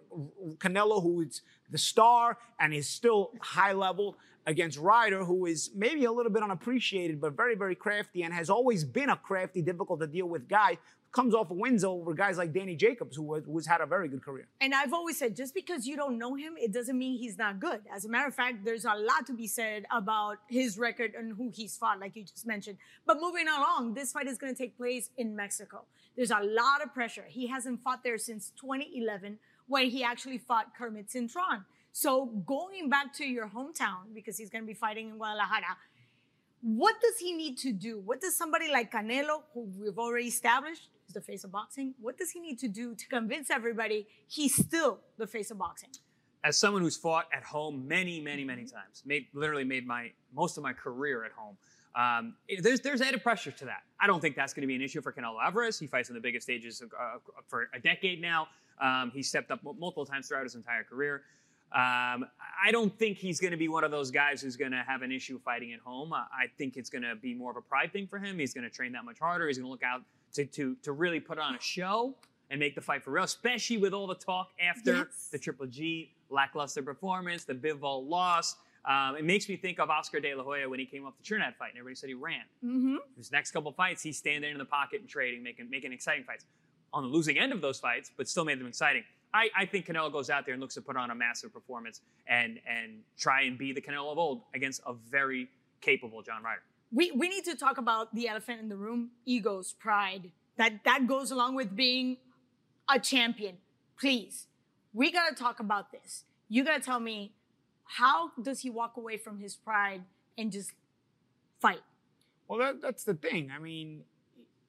Canelo, 0.57 1.03
who 1.03 1.21
is 1.21 1.41
the 1.69 1.77
star 1.77 2.37
and 2.59 2.73
is 2.73 2.87
still 2.87 3.31
high 3.41 3.73
level, 3.73 4.17
against 4.47 4.77
Ryder, 4.77 5.23
who 5.23 5.45
is 5.45 5.69
maybe 5.75 6.05
a 6.05 6.11
little 6.11 6.31
bit 6.31 6.43
unappreciated, 6.43 7.21
but 7.21 7.35
very, 7.37 7.55
very 7.55 7.75
crafty 7.75 8.23
and 8.23 8.33
has 8.33 8.49
always 8.49 8.83
been 8.83 9.09
a 9.09 9.15
crafty, 9.15 9.61
difficult 9.61 9.99
to 9.99 10.07
deal 10.07 10.27
with 10.27 10.47
guy 10.47 10.77
comes 11.11 11.33
off 11.33 11.51
of 11.51 11.57
wins 11.57 11.83
over 11.83 12.13
guys 12.13 12.37
like 12.37 12.53
Danny 12.53 12.75
Jacobs, 12.75 13.15
who 13.15 13.23
was, 13.23 13.43
who's 13.45 13.67
had 13.67 13.81
a 13.81 13.85
very 13.85 14.07
good 14.07 14.23
career. 14.23 14.47
And 14.61 14.73
I've 14.73 14.93
always 14.93 15.17
said, 15.17 15.35
just 15.35 15.53
because 15.53 15.85
you 15.85 15.95
don't 15.95 16.17
know 16.17 16.35
him, 16.35 16.55
it 16.57 16.71
doesn't 16.71 16.97
mean 16.97 17.17
he's 17.17 17.37
not 17.37 17.59
good. 17.59 17.81
As 17.93 18.05
a 18.05 18.09
matter 18.09 18.27
of 18.27 18.35
fact, 18.35 18.63
there's 18.63 18.85
a 18.85 18.95
lot 18.95 19.25
to 19.27 19.33
be 19.33 19.47
said 19.47 19.85
about 19.91 20.37
his 20.47 20.77
record 20.77 21.13
and 21.17 21.35
who 21.35 21.51
he's 21.53 21.75
fought, 21.75 21.99
like 21.99 22.15
you 22.15 22.23
just 22.23 22.47
mentioned. 22.47 22.77
But 23.05 23.17
moving 23.19 23.47
along, 23.47 23.93
this 23.93 24.13
fight 24.13 24.27
is 24.27 24.37
going 24.37 24.55
to 24.55 24.57
take 24.57 24.77
place 24.77 25.09
in 25.17 25.35
Mexico. 25.35 25.83
There's 26.15 26.31
a 26.31 26.39
lot 26.41 26.81
of 26.83 26.93
pressure. 26.93 27.25
He 27.27 27.47
hasn't 27.47 27.81
fought 27.83 28.03
there 28.03 28.17
since 28.17 28.51
2011, 28.61 29.37
when 29.67 29.89
he 29.89 30.03
actually 30.03 30.37
fought 30.37 30.75
Kermit 30.77 31.07
Cintron. 31.07 31.65
So 31.93 32.25
going 32.45 32.89
back 32.89 33.13
to 33.15 33.25
your 33.25 33.49
hometown, 33.49 34.13
because 34.13 34.37
he's 34.37 34.49
going 34.49 34.63
to 34.63 34.67
be 34.67 34.73
fighting 34.73 35.09
in 35.09 35.17
Guadalajara, 35.17 35.77
what 36.61 36.95
does 37.01 37.17
he 37.17 37.33
need 37.33 37.57
to 37.59 37.73
do? 37.73 37.99
What 37.99 38.21
does 38.21 38.35
somebody 38.37 38.71
like 38.71 38.91
Canelo, 38.91 39.43
who 39.53 39.67
we've 39.79 39.97
already 39.97 40.27
established, 40.27 40.89
the 41.13 41.21
face 41.21 41.43
of 41.43 41.51
boxing. 41.51 41.93
What 41.99 42.17
does 42.17 42.31
he 42.31 42.39
need 42.39 42.59
to 42.59 42.67
do 42.67 42.95
to 42.95 43.07
convince 43.07 43.49
everybody 43.49 44.07
he's 44.27 44.55
still 44.55 44.99
the 45.17 45.27
face 45.27 45.51
of 45.51 45.57
boxing? 45.57 45.89
As 46.43 46.57
someone 46.57 46.81
who's 46.81 46.97
fought 46.97 47.27
at 47.35 47.43
home 47.43 47.87
many, 47.87 48.19
many, 48.19 48.43
many 48.43 48.63
times, 48.63 49.03
made 49.05 49.27
literally 49.33 49.63
made 49.63 49.85
my 49.85 50.11
most 50.33 50.57
of 50.57 50.63
my 50.63 50.73
career 50.73 51.23
at 51.23 51.31
home. 51.31 51.57
Um, 51.93 52.35
there's 52.61 52.79
there's 52.79 53.01
added 53.01 53.21
pressure 53.21 53.51
to 53.51 53.65
that. 53.65 53.83
I 53.99 54.07
don't 54.07 54.21
think 54.21 54.35
that's 54.35 54.53
going 54.53 54.61
to 54.61 54.67
be 54.67 54.75
an 54.75 54.81
issue 54.81 55.01
for 55.01 55.11
Canelo 55.11 55.43
Alvarez. 55.43 55.77
He 55.77 55.87
fights 55.87 56.09
in 56.09 56.15
the 56.15 56.21
biggest 56.21 56.45
stages 56.45 56.81
of, 56.81 56.91
uh, 56.93 57.19
for 57.47 57.69
a 57.73 57.79
decade 57.79 58.21
now. 58.21 58.47
Um, 58.81 59.11
he's 59.13 59.27
stepped 59.27 59.51
up 59.51 59.59
multiple 59.63 60.05
times 60.05 60.27
throughout 60.27 60.43
his 60.43 60.55
entire 60.55 60.83
career. 60.83 61.23
Um, 61.73 62.25
I 62.65 62.71
don't 62.71 62.97
think 62.97 63.17
he's 63.17 63.39
going 63.39 63.51
to 63.51 63.57
be 63.57 63.69
one 63.69 63.85
of 63.85 63.91
those 63.91 64.11
guys 64.11 64.41
who's 64.41 64.57
going 64.57 64.71
to 64.71 64.83
have 64.85 65.03
an 65.03 65.11
issue 65.11 65.39
fighting 65.39 65.71
at 65.71 65.79
home. 65.79 66.11
I 66.11 66.47
think 66.57 66.75
it's 66.75 66.89
going 66.89 67.03
to 67.03 67.15
be 67.15 67.33
more 67.33 67.51
of 67.51 67.57
a 67.57 67.61
pride 67.61 67.93
thing 67.93 68.07
for 68.07 68.19
him. 68.19 68.39
He's 68.39 68.53
going 68.53 68.65
to 68.65 68.69
train 68.69 68.91
that 68.91 69.05
much 69.05 69.19
harder. 69.19 69.47
He's 69.47 69.57
going 69.57 69.67
to 69.67 69.71
look 69.71 69.83
out 69.83 70.01
to, 70.33 70.45
to, 70.45 70.75
to 70.83 70.91
really 70.91 71.19
put 71.19 71.37
on 71.37 71.55
a 71.55 71.61
show 71.61 72.15
and 72.49 72.59
make 72.59 72.75
the 72.75 72.81
fight 72.81 73.03
for 73.03 73.11
real, 73.11 73.23
especially 73.23 73.77
with 73.77 73.93
all 73.93 74.07
the 74.07 74.15
talk 74.15 74.49
after 74.61 74.97
yes. 74.97 75.29
the 75.31 75.39
Triple 75.39 75.67
G 75.67 76.11
lackluster 76.29 76.81
performance, 76.81 77.45
the 77.45 77.53
Bivol 77.53 78.07
loss. 78.07 78.55
Um, 78.83 79.15
it 79.15 79.23
makes 79.23 79.47
me 79.47 79.55
think 79.55 79.79
of 79.79 79.89
Oscar 79.89 80.19
De 80.19 80.33
La 80.33 80.43
Hoya 80.43 80.67
when 80.67 80.79
he 80.79 80.85
came 80.85 81.05
off 81.05 81.15
the 81.15 81.23
Trinidad 81.23 81.55
fight, 81.55 81.69
and 81.69 81.79
everybody 81.79 81.95
said 81.95 82.09
he 82.09 82.15
ran. 82.15 82.41
Mm-hmm. 82.65 82.95
His 83.15 83.31
next 83.31 83.51
couple 83.51 83.71
fights, 83.71 84.01
he's 84.01 84.17
standing 84.17 84.51
in 84.51 84.57
the 84.57 84.65
pocket 84.65 85.01
and 85.01 85.09
trading, 85.09 85.43
making 85.43 85.69
making 85.69 85.93
exciting 85.93 86.23
fights. 86.23 86.45
On 86.93 87.03
the 87.03 87.09
losing 87.09 87.37
end 87.37 87.53
of 87.53 87.61
those 87.61 87.79
fights, 87.79 88.11
but 88.17 88.27
still 88.27 88.43
made 88.43 88.59
them 88.59 88.67
exciting. 88.67 89.03
I, 89.33 89.49
I 89.55 89.65
think 89.65 89.85
Canelo 89.85 90.11
goes 90.11 90.29
out 90.29 90.45
there 90.45 90.53
and 90.53 90.61
looks 90.61 90.73
to 90.73 90.81
put 90.81 90.97
on 90.97 91.09
a 91.09 91.15
massive 91.15 91.53
performance 91.53 92.01
and 92.27 92.59
and 92.67 92.99
try 93.17 93.43
and 93.43 93.57
be 93.57 93.71
the 93.71 93.81
Canelo 93.81 94.11
of 94.11 94.17
old 94.17 94.41
against 94.53 94.81
a 94.85 94.93
very 94.93 95.47
capable 95.79 96.21
John 96.21 96.43
Ryder. 96.43 96.63
We 96.91 97.11
we 97.11 97.29
need 97.29 97.45
to 97.45 97.55
talk 97.55 97.77
about 97.77 98.13
the 98.13 98.27
elephant 98.27 98.59
in 98.59 98.69
the 98.69 98.77
room: 98.77 99.11
egos, 99.25 99.73
pride. 99.73 100.31
That 100.57 100.83
that 100.83 101.07
goes 101.07 101.31
along 101.31 101.55
with 101.55 101.75
being 101.75 102.17
a 102.89 102.99
champion. 102.99 103.57
Please, 103.99 104.47
we 104.93 105.11
gotta 105.11 105.35
talk 105.35 105.59
about 105.59 105.91
this. 105.91 106.25
You 106.49 106.63
gotta 106.63 106.83
tell 106.83 106.99
me 106.99 107.31
how 107.85 108.31
does 108.41 108.61
he 108.61 108.69
walk 108.69 108.97
away 108.97 109.17
from 109.17 109.39
his 109.39 109.55
pride 109.55 110.03
and 110.37 110.51
just 110.51 110.71
fight? 111.59 111.81
Well, 112.47 112.59
that, 112.59 112.81
that's 112.81 113.03
the 113.03 113.13
thing. 113.13 113.51
I 113.55 113.59
mean, 113.59 114.03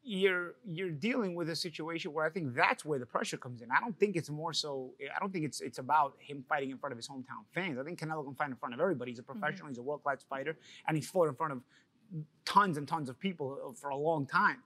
you're 0.04 0.54
you're 0.68 0.90
dealing 0.90 1.34
with 1.34 1.48
a 1.48 1.56
situation 1.56 2.12
where 2.12 2.24
I 2.24 2.30
think 2.30 2.54
that's 2.54 2.84
where 2.84 2.98
the 2.98 3.06
pressure 3.06 3.36
comes 3.36 3.62
in. 3.62 3.70
I 3.70 3.80
don't 3.80 3.96
think 3.98 4.16
it's 4.16 4.30
more 4.30 4.52
so. 4.52 4.90
I 5.00 5.18
don't 5.20 5.32
think 5.32 5.44
it's 5.44 5.60
it's 5.60 5.78
about 5.78 6.14
him 6.18 6.44
fighting 6.48 6.70
in 6.70 6.78
front 6.78 6.92
of 6.92 6.96
his 6.96 7.08
hometown 7.08 7.44
fans. 7.54 7.78
I 7.78 7.84
think 7.84 8.00
Canelo 8.00 8.24
can 8.24 8.34
fight 8.34 8.50
in 8.50 8.56
front 8.56 8.74
of 8.74 8.80
everybody. 8.80 9.12
He's 9.12 9.18
a 9.18 9.22
mm-hmm. 9.22 9.38
professional. 9.38 9.66
Mm-hmm. 9.66 9.70
He's 9.70 9.78
a 9.78 9.82
world 9.82 10.02
class 10.02 10.24
fighter, 10.28 10.56
and 10.86 10.96
he's 10.96 11.08
fought 11.08 11.28
in 11.28 11.34
front 11.34 11.52
of 11.52 11.60
tons 12.44 12.76
and 12.76 12.86
tons 12.86 13.08
of 13.08 13.18
people 13.18 13.74
for 13.80 13.90
a 13.90 13.96
long 13.96 14.26
time. 14.26 14.58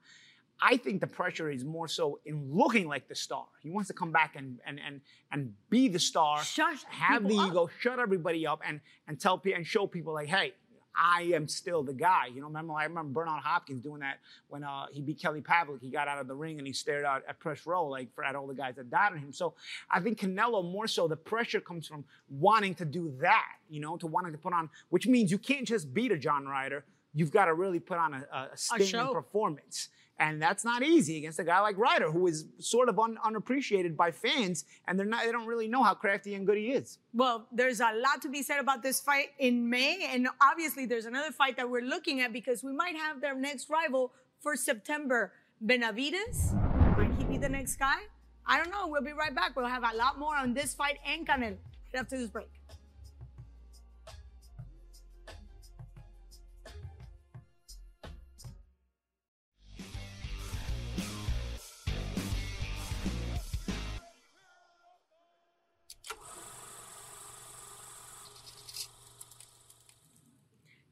I 0.61 0.78
think 0.78 1.00
the 1.00 1.06
pressure 1.06 1.50
is 1.50 1.64
more 1.64 1.87
so 1.87 2.18
in 2.24 2.50
looking 2.50 2.88
like 2.88 3.09
the 3.09 3.14
star. 3.14 3.46
He 3.61 3.70
wants 3.70 3.88
to 3.88 3.94
come 3.94 4.11
back 4.11 4.37
and 4.37 4.59
and 4.66 4.80
and 4.85 5.00
and 5.30 5.52
be 5.68 5.88
the 5.88 5.98
star, 5.98 6.42
shut 6.42 6.78
have 6.88 7.24
the 7.24 7.35
ego, 7.35 7.68
shut 7.80 7.98
everybody 7.98 8.46
up, 8.46 8.62
and 8.66 8.80
and 9.06 9.20
tell 9.20 9.38
people 9.38 9.59
and 9.59 9.66
show 9.66 9.87
people 9.87 10.14
like, 10.14 10.28
hey, 10.28 10.54
I 10.96 11.30
am 11.35 11.46
still 11.46 11.82
the 11.82 11.92
guy. 11.92 12.28
You 12.35 12.40
know, 12.40 12.46
remember 12.46 12.72
I 12.72 12.85
remember 12.85 13.20
Bernard 13.20 13.42
Hopkins 13.42 13.82
doing 13.82 14.00
that 14.00 14.18
when 14.48 14.64
uh, 14.64 14.87
he 14.90 15.02
beat 15.02 15.20
Kelly 15.20 15.42
Pavlik. 15.42 15.82
He 15.82 15.90
got 15.90 16.09
out 16.09 16.18
of 16.18 16.26
the 16.26 16.35
ring 16.35 16.59
and 16.59 16.66
he 16.66 16.72
stared 16.72 17.04
out 17.04 17.22
at 17.28 17.38
press 17.38 17.66
row 17.66 17.87
like 17.87 18.14
for 18.14 18.24
at 18.24 18.35
all 18.35 18.46
the 18.46 18.54
guys 18.54 18.76
that 18.76 18.90
died 18.90 19.12
on 19.12 19.18
him. 19.18 19.32
So 19.32 19.54
I 19.90 20.00
think 20.00 20.18
Canelo 20.18 20.64
more 20.64 20.87
so 20.87 21.06
the 21.06 21.16
pressure 21.16 21.61
comes 21.61 21.87
from 21.87 22.04
wanting 22.30 22.74
to 22.76 22.87
do 22.87 23.12
that. 23.20 23.56
You 23.68 23.80
know, 23.80 23.96
to 23.98 24.06
wanting 24.06 24.32
to 24.32 24.38
put 24.38 24.54
on, 24.54 24.70
which 24.88 25.06
means 25.06 25.30
you 25.30 25.38
can't 25.38 25.66
just 25.66 25.92
beat 25.92 26.12
a 26.12 26.18
John 26.18 26.46
Ryder. 26.46 26.85
You've 27.16 27.31
got 27.31 27.46
to 27.46 27.55
really 27.55 27.81
put 27.81 27.96
on 27.96 28.12
a, 28.12 28.26
a 28.33 28.48
stinging 28.57 29.12
performance. 29.12 29.88
And 30.18 30.40
that's 30.40 30.64
not 30.64 30.83
easy 30.83 31.16
against 31.18 31.38
a 31.38 31.44
guy 31.44 31.61
like 31.61 31.79
Ryder, 31.79 32.11
who 32.11 32.26
is 32.26 32.46
sort 32.59 32.88
of 32.90 32.98
un- 32.98 33.18
unappreciated 33.24 33.96
by 33.96 34.11
fans, 34.11 34.64
and 34.87 34.98
they're 34.98 35.07
not, 35.07 35.24
they 35.24 35.33
don't 35.33 35.46
really 35.46 35.66
know 35.66 35.83
how 35.83 35.94
crafty 35.94 36.35
and 36.35 36.46
good 36.46 36.59
he 36.59 36.72
is. 36.72 36.98
Well, 37.14 37.46
there's 37.52 37.81
a 37.81 37.92
lot 37.94 38.22
to 38.22 38.29
be 38.29 38.42
said 38.42 38.59
about 38.61 38.83
this 38.83 39.00
fight 39.00 39.29
in 39.38 39.68
May, 39.68 40.09
and 40.11 40.29
obviously 40.40 40.87
there's 40.87 41.07
another 41.07 41.33
fight 41.33 41.57
that 41.57 41.68
we're 41.68 41.85
looking 41.85 42.20
at 42.20 42.33
because 42.33 42.62
we 42.62 42.72
might 42.72 42.96
have 42.96 43.20
their 43.20 43.35
next 43.35 43.68
rival 43.68 44.12
for 44.40 44.57
September. 44.57 45.33
Benavidez, 45.64 46.55
might 46.96 47.12
he 47.18 47.24
be 47.24 47.38
the 47.38 47.48
next 47.48 47.76
guy? 47.76 48.00
I 48.46 48.59
don't 48.59 48.70
know. 48.70 48.87
We'll 48.88 49.02
be 49.02 49.12
right 49.12 49.35
back. 49.35 49.57
We'll 49.57 49.66
have 49.66 49.85
a 49.85 49.96
lot 49.96 50.18
more 50.18 50.37
on 50.37 50.55
this 50.55 50.74
fight 50.74 50.98
and 51.07 51.26
Canelo 51.26 51.57
right 51.92 52.00
after 52.00 52.18
this 52.18 52.29
break. 52.29 52.48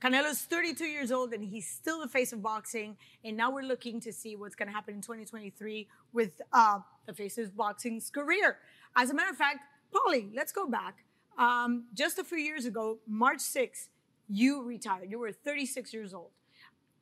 Canelo's 0.05 0.43
32 0.43 0.85
years 0.85 1.11
old 1.11 1.33
and 1.33 1.43
he's 1.43 1.67
still 1.67 2.01
the 2.01 2.09
face 2.09 2.35
of 2.35 2.43
boxing. 2.43 2.97
And 3.25 3.39
now 3.39 3.51
we're 3.51 3.63
looking 3.63 4.01
to 4.01 4.13
see 4.13 4.37
what's 4.37 4.55
going 4.55 4.69
to 4.69 4.75
happen 4.75 4.95
in 4.95 5.01
2023 5.01 5.89
with 6.13 6.43
uh, 6.53 6.81
the 7.07 7.15
face 7.15 7.39
of 7.39 7.57
boxing's 7.57 8.11
career. 8.11 8.59
As 8.95 9.09
a 9.09 9.15
matter 9.15 9.31
of 9.31 9.39
fact, 9.39 9.61
Paulie, 9.95 10.31
let's 10.35 10.53
go 10.53 10.69
back. 10.69 11.05
Um, 11.39 11.85
just 11.95 12.19
a 12.19 12.25
few 12.25 12.37
years 12.37 12.67
ago, 12.67 12.99
March 13.07 13.39
6th, 13.39 13.89
you 14.29 14.63
retired. 14.63 15.11
You 15.11 15.19
were 15.19 15.33
36 15.33 15.95
years 15.95 16.13
old. 16.13 16.31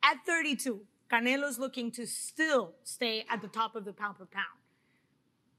At 0.05 0.19
32, 0.25 0.83
Canelo's 1.11 1.59
looking 1.59 1.91
to 1.93 2.07
still 2.07 2.75
stay 2.85 3.25
at 3.29 3.43
the 3.43 3.49
top 3.49 3.75
of 3.75 3.85
the 3.85 3.93
pound 3.93 4.19
per 4.19 4.27
pound. 4.27 4.47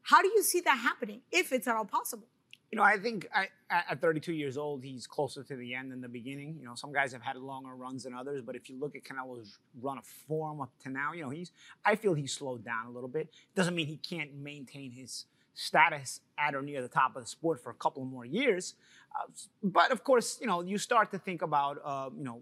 How 0.03 0.21
do 0.21 0.29
you 0.29 0.43
see 0.43 0.61
that 0.61 0.77
happening, 0.77 1.21
if 1.31 1.51
it's 1.51 1.67
at 1.67 1.75
all 1.75 1.85
possible? 1.85 2.27
You 2.73 2.77
know, 2.77 2.83
I 2.85 2.97
think 2.97 3.27
I, 3.31 3.49
at 3.69 4.01
32 4.01 4.33
years 4.33 4.57
old, 4.57 4.83
he's 4.83 5.05
closer 5.05 5.43
to 5.43 5.55
the 5.55 5.75
end 5.75 5.91
than 5.91 6.01
the 6.01 6.09
beginning. 6.09 6.57
You 6.59 6.65
know, 6.65 6.73
some 6.73 6.91
guys 6.91 7.13
have 7.13 7.21
had 7.21 7.37
longer 7.37 7.75
runs 7.75 8.05
than 8.05 8.15
others, 8.15 8.41
but 8.43 8.55
if 8.55 8.67
you 8.67 8.79
look 8.79 8.95
at 8.95 9.03
Canelo's 9.03 9.59
run 9.79 9.99
of 9.99 10.05
form 10.07 10.59
up 10.59 10.71
to 10.81 10.89
now, 10.89 11.13
you 11.13 11.21
know, 11.21 11.29
he's 11.29 11.51
I 11.85 11.95
feel 11.95 12.15
he's 12.15 12.33
slowed 12.33 12.65
down 12.65 12.87
a 12.87 12.89
little 12.89 13.07
bit. 13.07 13.29
Doesn't 13.53 13.75
mean 13.75 13.85
he 13.85 13.97
can't 13.97 14.33
maintain 14.33 14.89
his 14.89 15.25
status 15.53 16.21
at 16.39 16.55
or 16.55 16.63
near 16.63 16.81
the 16.81 16.87
top 16.87 17.15
of 17.15 17.21
the 17.21 17.27
sport 17.27 17.61
for 17.61 17.69
a 17.69 17.75
couple 17.75 18.03
more 18.05 18.25
years. 18.25 18.73
Uh, 19.21 19.31
but 19.61 19.91
of 19.91 20.03
course, 20.03 20.39
you 20.41 20.47
know, 20.47 20.63
you 20.63 20.79
start 20.79 21.11
to 21.11 21.19
think 21.19 21.43
about, 21.43 21.77
uh, 21.85 22.09
you 22.17 22.23
know, 22.23 22.41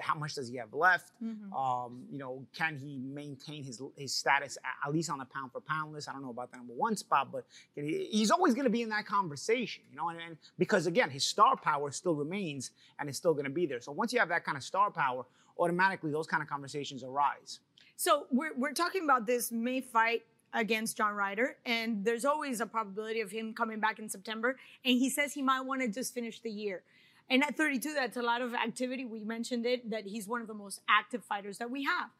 how 0.00 0.14
much 0.14 0.34
does 0.34 0.48
he 0.48 0.56
have 0.56 0.74
left? 0.74 1.12
Mm-hmm. 1.22 1.52
Um, 1.52 2.02
you 2.10 2.18
know, 2.18 2.44
can 2.56 2.76
he 2.76 2.98
maintain 2.98 3.64
his 3.64 3.80
his 3.96 4.14
status 4.14 4.58
at, 4.64 4.88
at, 4.88 4.94
least 4.94 5.10
on 5.10 5.18
the 5.18 5.24
pound 5.24 5.52
for 5.52 5.60
pound 5.60 5.92
list? 5.92 6.08
I 6.08 6.12
don't 6.12 6.22
know 6.22 6.30
about 6.30 6.50
the 6.50 6.58
number 6.58 6.74
one 6.74 6.96
spot, 6.96 7.32
but 7.32 7.44
he's 7.74 8.30
always 8.30 8.54
going 8.54 8.64
to 8.64 8.70
be 8.70 8.82
in 8.82 8.90
that 8.90 9.06
conversation. 9.06 9.84
You 9.90 9.96
know, 9.96 10.08
and, 10.10 10.18
and, 10.20 10.36
because 10.58 10.86
again, 10.86 11.10
his 11.10 11.24
star 11.24 11.56
power 11.56 11.90
still 11.90 12.14
remains 12.14 12.72
and 12.98 13.08
is 13.08 13.16
still 13.16 13.32
going 13.32 13.44
to 13.44 13.50
be 13.50 13.66
there. 13.66 13.80
So 13.80 13.92
once 13.92 14.12
you 14.12 14.18
have 14.18 14.28
that 14.28 14.44
kind 14.44 14.56
of 14.56 14.62
star 14.62 14.90
power, 14.90 15.24
automatically 15.58 16.10
those 16.10 16.26
kind 16.26 16.42
of 16.42 16.48
conversations 16.48 17.02
arise. 17.02 17.60
So 17.96 18.26
we're 18.30 18.54
we're 18.56 18.72
talking 18.72 19.04
about 19.04 19.26
this 19.26 19.50
May 19.50 19.80
fight 19.80 20.24
against 20.52 20.96
John 20.96 21.14
Ryder, 21.14 21.56
and 21.64 22.04
there's 22.04 22.24
always 22.24 22.60
a 22.60 22.66
probability 22.66 23.20
of 23.20 23.30
him 23.30 23.54
coming 23.54 23.80
back 23.80 23.98
in 23.98 24.08
September. 24.08 24.56
And 24.84 24.98
he 24.98 25.10
says 25.10 25.32
he 25.32 25.42
might 25.42 25.62
want 25.62 25.80
to 25.80 25.88
just 25.88 26.14
finish 26.14 26.40
the 26.40 26.50
year. 26.50 26.82
And 27.30 27.42
at 27.42 27.56
32, 27.56 27.94
that's 27.94 28.16
a 28.16 28.22
lot 28.22 28.42
of 28.42 28.54
activity. 28.54 29.04
We 29.04 29.20
mentioned 29.20 29.64
it, 29.66 29.90
that 29.90 30.06
he's 30.06 30.28
one 30.28 30.40
of 30.40 30.46
the 30.46 30.54
most 30.54 30.80
active 30.88 31.24
fighters 31.24 31.58
that 31.58 31.70
we 31.70 31.84
have. 31.84 32.10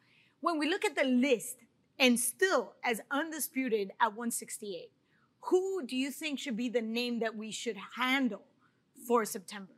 When 0.41 0.57
we 0.57 0.67
look 0.67 0.83
at 0.83 0.95
the 0.95 1.03
list, 1.03 1.57
and 1.99 2.19
still 2.19 2.73
as 2.83 3.01
undisputed 3.11 3.91
at 4.01 4.07
168, 4.07 4.89
who 5.41 5.85
do 5.85 5.95
you 5.95 6.11
think 6.11 6.39
should 6.39 6.57
be 6.57 6.69
the 6.69 6.81
name 6.81 7.19
that 7.19 7.35
we 7.35 7.51
should 7.51 7.77
handle 7.95 8.41
for 9.07 9.25
September? 9.25 9.73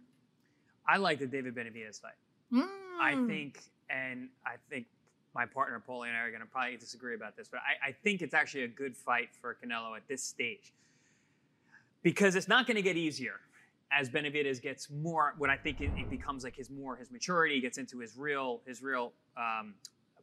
I 0.88 0.98
like 0.98 1.20
the 1.20 1.28
David 1.28 1.56
Benavidez 1.56 2.02
fight. 2.02 2.14
Mm. 2.54 2.68
I 3.00 3.28
think, 3.28 3.60
and 3.90 4.30
I 4.46 4.56
think 4.70 4.88
my 5.36 5.46
partner 5.46 5.82
Paulie 5.88 6.08
and 6.08 6.16
I 6.18 6.22
are 6.22 6.30
going 6.30 6.42
to 6.42 6.48
probably 6.48 6.78
disagree 6.78 7.14
about 7.14 7.36
this, 7.36 7.48
but 7.50 7.60
I, 7.60 7.90
I, 7.90 7.92
think 7.92 8.22
it's 8.22 8.34
actually 8.34 8.64
a 8.64 8.68
good 8.68 8.96
fight 8.96 9.30
for 9.40 9.56
Canelo 9.56 9.96
at 9.96 10.08
this 10.08 10.24
stage 10.24 10.74
because 12.02 12.36
it's 12.36 12.48
not 12.48 12.66
going 12.66 12.76
to 12.76 12.82
get 12.82 12.96
easier 12.96 13.42
as 13.92 14.10
Benavidez 14.10 14.62
gets 14.62 14.90
more, 14.90 15.34
what 15.38 15.50
I 15.50 15.58
think 15.58 15.82
it, 15.82 15.92
it, 15.96 16.10
becomes 16.10 16.44
like 16.44 16.56
his 16.56 16.70
more 16.70 16.96
his 16.96 17.12
maturity, 17.12 17.60
gets 17.62 17.78
into 17.78 18.00
his 18.00 18.18
real 18.18 18.62
his 18.66 18.82
real 18.82 19.14
um, 19.38 19.76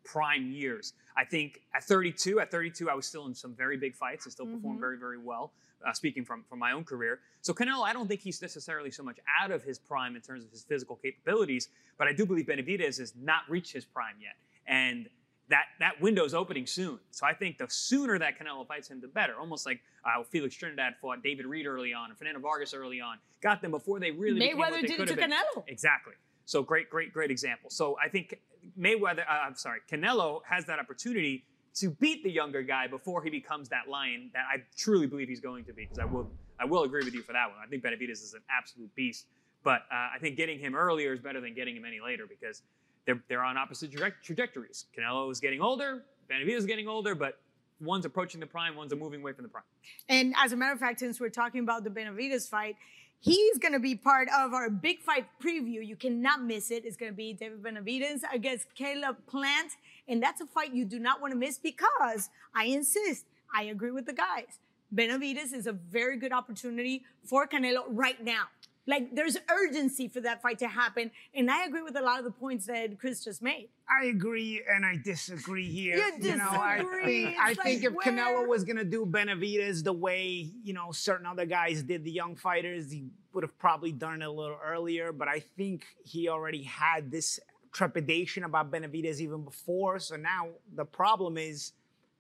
prime 0.05 0.51
years. 0.51 0.93
I 1.17 1.25
think 1.25 1.61
at 1.75 1.85
32, 1.85 2.41
at 2.41 2.51
32, 2.51 2.91
I 2.91 2.95
was 2.95 3.07
still 3.07 3.27
in 3.27 3.35
some 3.35 3.55
very 3.55 3.77
big 3.77 3.95
fights. 3.95 4.27
I 4.27 4.31
still 4.31 4.47
mm-hmm. 4.47 4.57
performed 4.57 4.81
very 4.81 4.99
very 4.99 5.19
well. 5.19 5.53
Uh, 5.87 5.93
speaking 5.93 6.25
from 6.25 6.45
from 6.49 6.59
my 6.59 6.73
own 6.73 6.83
career, 6.83 7.21
so 7.43 7.53
Canelo, 7.53 7.85
I 7.85 7.93
don't 7.93 8.09
think 8.09 8.23
he's 8.23 8.41
necessarily 8.41 8.91
so 8.91 9.03
much 9.03 9.19
out 9.41 9.51
of 9.51 9.63
his 9.63 9.79
prime 9.79 10.17
in 10.17 10.23
terms 10.23 10.43
of 10.43 10.51
his 10.51 10.63
physical 10.63 10.97
capabilities, 10.97 11.69
but 11.99 12.09
I 12.09 12.15
do 12.15 12.25
believe 12.25 12.47
Benavidez 12.47 12.99
has 12.99 13.13
not 13.21 13.43
reached 13.51 13.73
his 13.73 13.85
prime 13.85 14.15
yet, 14.19 14.35
and 14.67 15.09
that 15.51 15.65
that 15.81 16.01
window's 16.01 16.35
opening 16.35 16.67
soon. 16.67 16.99
So 17.11 17.27
I 17.27 17.35
think 17.35 17.59
the 17.59 17.67
sooner 17.69 18.19
that 18.19 18.39
Canelo 18.39 18.67
fights 18.67 18.89
him, 18.89 19.01
the 19.01 19.09
better. 19.09 19.35
Almost 19.39 19.67
like 19.67 19.81
uh, 20.05 20.23
Felix 20.25 20.55
Trinidad 20.55 20.95
fought 21.01 21.23
David 21.23 21.47
Reid 21.47 21.67
early 21.67 21.93
on 21.93 22.11
and 22.11 22.19
Fernando 22.19 22.41
Vargas 22.41 22.75
early 22.75 23.01
on, 23.01 23.19
got 23.43 23.61
them 23.61 23.71
before 23.71 24.01
they 24.01 24.11
really 24.11 24.41
Mayweather 24.41 24.81
did 24.81 25.01
it 25.01 25.09
to 25.09 25.17
been. 25.17 25.31
Canelo. 25.31 25.65
Exactly. 25.67 26.15
So 26.47 26.63
great, 26.63 26.91
great, 26.91 27.13
great 27.13 27.31
example. 27.31 27.71
So 27.71 27.97
I 28.05 28.09
think 28.09 28.39
Mayweather, 28.79 29.21
uh, 29.21 29.47
I'm 29.47 29.55
sorry, 29.55 29.81
Canelo 29.91 30.41
has 30.49 30.67
that 30.67 30.79
opportunity 30.79 31.45
to 31.77 31.91
beat 31.91 32.23
the 32.23 32.31
younger 32.31 32.63
guy 32.63 32.87
before 32.87 33.23
he 33.23 33.31
becomes 33.31 33.69
that 33.71 33.89
lion 33.89 34.31
that 34.33 34.45
I 34.53 34.63
truly 34.77 35.07
believe 35.07 35.29
he's 35.29 35.41
going 35.41 35.65
to 35.65 35.73
be. 35.73 35.85
Because 35.85 35.99
I 35.99 36.05
will, 36.05 36.31
I 36.61 36.65
will 36.65 36.85
agree 36.85 37.05
with 37.05 37.15
you 37.15 37.23
for 37.23 37.33
that 37.33 37.49
one. 37.49 37.59
I 37.65 37.67
think 37.69 37.83
Benavidez 37.83 38.23
is 38.23 38.35
an 38.35 38.43
absolute 38.51 38.95
beast. 38.95 39.27
But 39.65 39.83
uh, 39.91 40.11
I 40.15 40.19
think 40.21 40.37
getting 40.37 40.59
him 40.59 40.75
earlier 40.75 41.15
is 41.15 41.21
better 41.21 41.41
than 41.41 41.55
getting 41.55 41.75
him 41.75 41.85
any 41.87 41.99
later 41.99 42.25
because 42.29 42.63
they're, 43.07 43.23
they're 43.29 43.43
on 43.43 43.57
opposite 43.57 43.93
trajectories. 44.23 44.87
Canelo 44.97 45.31
is 45.31 45.41
getting 45.41 45.61
older, 45.61 46.05
Benavidez 46.31 46.59
is 46.59 46.67
getting 46.67 46.89
older, 46.89 47.15
but 47.15 47.39
one's 47.81 48.05
approaching 48.05 48.41
the 48.41 48.47
prime, 48.47 48.77
one's 48.77 48.95
moving 48.95 49.21
away 49.21 49.33
from 49.33 49.43
the 49.43 49.49
prime. 49.49 49.65
And 50.09 50.35
as 50.43 50.53
a 50.53 50.57
matter 50.57 50.73
of 50.73 50.81
fact, 50.81 51.01
since 51.01 51.21
we're 51.21 51.29
talking 51.29 51.61
about 51.61 51.85
the 51.85 51.91
Benavidez 51.91 52.49
fight, 52.49 52.77
he's 53.21 53.59
going 53.59 53.73
to 53.73 53.81
be 53.81 53.95
part 53.95 54.29
of 54.37 54.53
our 54.53 54.71
big 54.71 55.01
fight 55.01 55.27
preview. 55.43 55.87
You 55.87 55.97
cannot 55.97 56.43
miss 56.43 56.71
it. 56.71 56.85
It's 56.85 56.97
going 56.97 57.13
to 57.13 57.17
be 57.17 57.33
David 57.33 57.63
Benavidez 57.63 58.21
against 58.33 58.75
Caleb 58.75 59.17
Plant. 59.27 59.73
And 60.09 60.23
that's 60.23 60.41
a 60.41 60.47
fight 60.47 60.75
you 60.75 60.85
do 60.85 60.99
not 60.99 61.21
want 61.21 61.33
to 61.33 61.39
miss 61.39 61.59
because 61.59 62.29
I 62.55 62.67
insist, 62.67 63.27
I 63.55 63.65
agree 63.65 63.91
with 63.91 64.07
the 64.07 64.13
guys. 64.13 64.59
Benavidez 64.95 65.53
is 65.53 65.67
a 65.67 65.73
very 65.73 66.19
good 66.19 66.33
opportunity 66.33 67.03
for 67.25 67.47
Canelo 67.49 67.85
right 67.89 68.23
now. 68.23 68.45
Like 68.87 69.15
there's 69.15 69.37
urgency 69.51 70.09
for 70.09 70.21
that 70.21 70.43
fight 70.43 70.59
to 70.59 70.69
happen. 70.69 71.11
And 71.35 71.51
I 71.51 71.65
agree 71.65 71.83
with 71.83 71.97
a 71.97 72.03
lot 72.03 72.19
of 72.19 72.25
the 72.25 72.31
points 72.31 72.67
that 72.67 72.99
Chris 72.99 73.25
just 73.25 73.41
made. 73.43 73.69
I 73.89 74.07
agree 74.07 74.63
and 74.71 74.85
I 74.85 74.97
disagree 75.03 75.71
here. 75.71 75.97
You 75.97 76.19
disagree. 76.19 76.31
You 76.31 76.37
know, 76.37 76.51
I 76.51 76.85
think, 77.05 77.37
I 77.41 77.55
think 77.55 77.85
if 77.85 77.93
where... 77.93 78.05
Canelo 78.05 78.47
was 78.47 78.65
gonna 78.65 78.85
do 78.85 79.07
Benavidez 79.07 79.83
the 79.85 79.93
way, 79.93 80.51
you 80.63 80.75
know, 80.75 80.93
certain 80.93 81.27
other 81.27 81.47
guys 81.47 81.83
did 81.83 82.05
the 82.05 82.11
young 82.11 82.37
fighters, 82.37 82.91
he 82.91 83.07
would 83.33 83.43
have 83.43 83.59
probably 83.59 83.93
done 83.93 84.21
it 84.21 84.27
a 84.27 84.31
little 84.31 84.59
earlier. 84.63 85.13
But 85.13 85.29
I 85.29 85.41
think 85.41 85.87
he 86.05 86.29
already 86.29 86.63
had 86.63 87.11
this 87.11 87.41
trepidation 87.73 88.45
about 88.45 88.71
Benavidez 88.71 89.19
even 89.21 89.45
before. 89.45 89.99
So 89.99 90.17
now 90.17 90.49
the 90.75 90.85
problem 90.85 91.37
is 91.39 91.73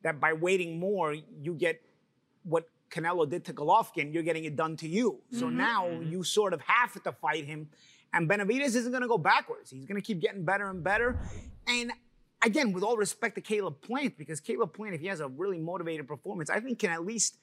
that 0.02 0.18
by 0.18 0.32
waiting 0.32 0.78
more, 0.78 1.14
you 1.14 1.54
get 1.54 1.80
what 2.42 2.68
Canelo 2.94 3.28
did 3.28 3.44
to 3.46 3.52
Golovkin, 3.52 4.14
you're 4.14 4.22
getting 4.22 4.44
it 4.44 4.56
done 4.56 4.76
to 4.76 4.88
you. 4.88 5.20
So 5.32 5.46
mm-hmm. 5.46 5.56
now 5.56 5.86
mm-hmm. 5.86 6.10
you 6.10 6.22
sort 6.22 6.52
of 6.52 6.60
have 6.62 7.02
to 7.02 7.12
fight 7.12 7.44
him. 7.44 7.68
And 8.12 8.30
Benavidez 8.30 8.76
isn't 8.76 8.92
going 8.92 9.02
to 9.02 9.08
go 9.08 9.18
backwards. 9.18 9.70
He's 9.70 9.86
going 9.86 10.00
to 10.00 10.06
keep 10.06 10.20
getting 10.20 10.44
better 10.44 10.70
and 10.70 10.84
better. 10.84 11.18
And 11.66 11.90
again, 12.44 12.72
with 12.72 12.84
all 12.84 12.96
respect 12.96 13.34
to 13.34 13.40
Caleb 13.40 13.80
Plant, 13.80 14.16
because 14.16 14.40
Caleb 14.40 14.72
Plant, 14.72 14.94
if 14.94 15.00
he 15.00 15.08
has 15.08 15.18
a 15.18 15.26
really 15.26 15.58
motivated 15.58 16.06
performance, 16.06 16.48
I 16.48 16.60
think 16.60 16.78
can 16.78 16.90
at 16.90 17.04
least 17.04 17.38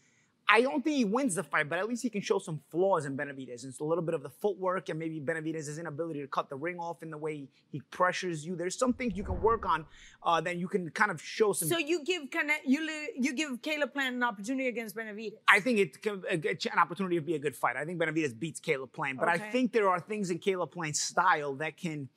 I 0.47 0.61
don't 0.61 0.83
think 0.83 0.97
he 0.97 1.05
wins 1.05 1.35
the 1.35 1.43
fight, 1.43 1.69
but 1.69 1.79
at 1.79 1.87
least 1.87 2.03
he 2.03 2.09
can 2.09 2.21
show 2.21 2.37
some 2.37 2.59
flaws 2.69 3.05
in 3.05 3.15
Benavidez. 3.15 3.63
It's 3.63 3.79
a 3.79 3.83
little 3.83 4.03
bit 4.03 4.13
of 4.13 4.21
the 4.21 4.29
footwork 4.29 4.89
and 4.89 4.99
maybe 4.99 5.19
Benavidez's 5.19 5.79
inability 5.79 6.19
to 6.21 6.27
cut 6.27 6.49
the 6.49 6.57
ring 6.57 6.77
off 6.77 7.01
in 7.03 7.09
the 7.09 7.17
way 7.17 7.47
he 7.71 7.81
pressures 7.89 8.45
you. 8.45 8.55
There's 8.57 8.77
some 8.77 8.91
things 8.93 9.15
you 9.15 9.23
can 9.23 9.41
work 9.41 9.65
on 9.65 9.85
uh, 10.23 10.41
that 10.41 10.57
you 10.57 10.67
can 10.67 10.89
kind 10.89 11.09
of 11.09 11.21
show 11.21 11.53
some. 11.53 11.69
So 11.69 11.77
you 11.77 12.03
give 12.03 12.23
you 12.65 12.89
you 13.15 13.33
give 13.33 13.61
Caleb 13.61 13.93
Plant 13.93 14.15
an 14.15 14.23
opportunity 14.23 14.67
against 14.67 14.95
Benavidez. 14.95 15.35
I 15.47 15.61
think 15.61 15.79
it 15.79 15.97
it's 16.43 16.65
an 16.65 16.79
opportunity 16.79 17.15
to 17.15 17.21
be 17.21 17.35
a 17.35 17.39
good 17.39 17.55
fight. 17.55 17.77
I 17.77 17.85
think 17.85 18.01
Benavidez 18.01 18.37
beats 18.37 18.59
Caleb 18.59 18.91
Plant, 18.91 19.19
but 19.19 19.29
okay. 19.29 19.43
I 19.43 19.51
think 19.51 19.71
there 19.71 19.89
are 19.89 19.99
things 19.99 20.31
in 20.31 20.39
Caleb 20.39 20.71
Plant's 20.71 20.99
style 20.99 21.55
that 21.55 21.77
can 21.77 22.09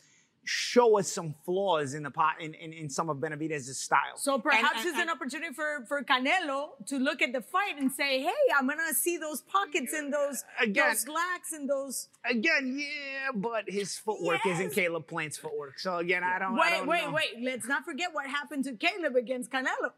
show 0.44 0.98
us 0.98 1.10
some 1.10 1.34
flaws 1.44 1.94
in 1.94 2.02
the 2.02 2.10
pot 2.10 2.34
in, 2.40 2.54
in, 2.54 2.72
in 2.72 2.88
some 2.88 3.08
of 3.08 3.18
Benavidez's 3.18 3.78
style. 3.78 4.16
So 4.16 4.38
perhaps 4.38 4.78
and, 4.78 4.86
and, 4.86 4.88
it's 4.88 4.98
an 4.98 5.10
opportunity 5.10 5.54
for, 5.54 5.84
for 5.88 6.02
Canelo 6.02 6.70
to 6.86 6.98
look 6.98 7.22
at 7.22 7.32
the 7.32 7.40
fight 7.40 7.78
and 7.78 7.90
say, 7.90 8.20
hey, 8.20 8.32
I'm 8.58 8.66
gonna 8.66 8.94
see 8.94 9.16
those 9.16 9.42
pockets 9.42 9.92
and 9.92 10.12
those 10.12 10.44
again, 10.60 10.88
those 10.88 11.08
lacks 11.08 11.52
and 11.52 11.68
those 11.68 12.08
Again, 12.24 12.78
yeah, 12.78 13.32
but 13.34 13.64
his 13.68 13.98
footwork 13.98 14.40
yes. 14.44 14.58
isn't 14.58 14.72
Caleb 14.72 15.06
Plant's 15.06 15.36
footwork. 15.36 15.78
So 15.78 15.98
again, 15.98 16.24
I 16.24 16.38
don't 16.38 16.54
Wait, 16.54 16.62
I 16.64 16.70
don't 16.78 16.86
wait, 16.86 17.04
know. 17.04 17.12
wait. 17.12 17.30
Let's 17.42 17.66
not 17.68 17.84
forget 17.84 18.08
what 18.12 18.26
happened 18.26 18.64
to 18.64 18.72
Caleb 18.72 19.14
against 19.16 19.50
Canelo. 19.50 19.92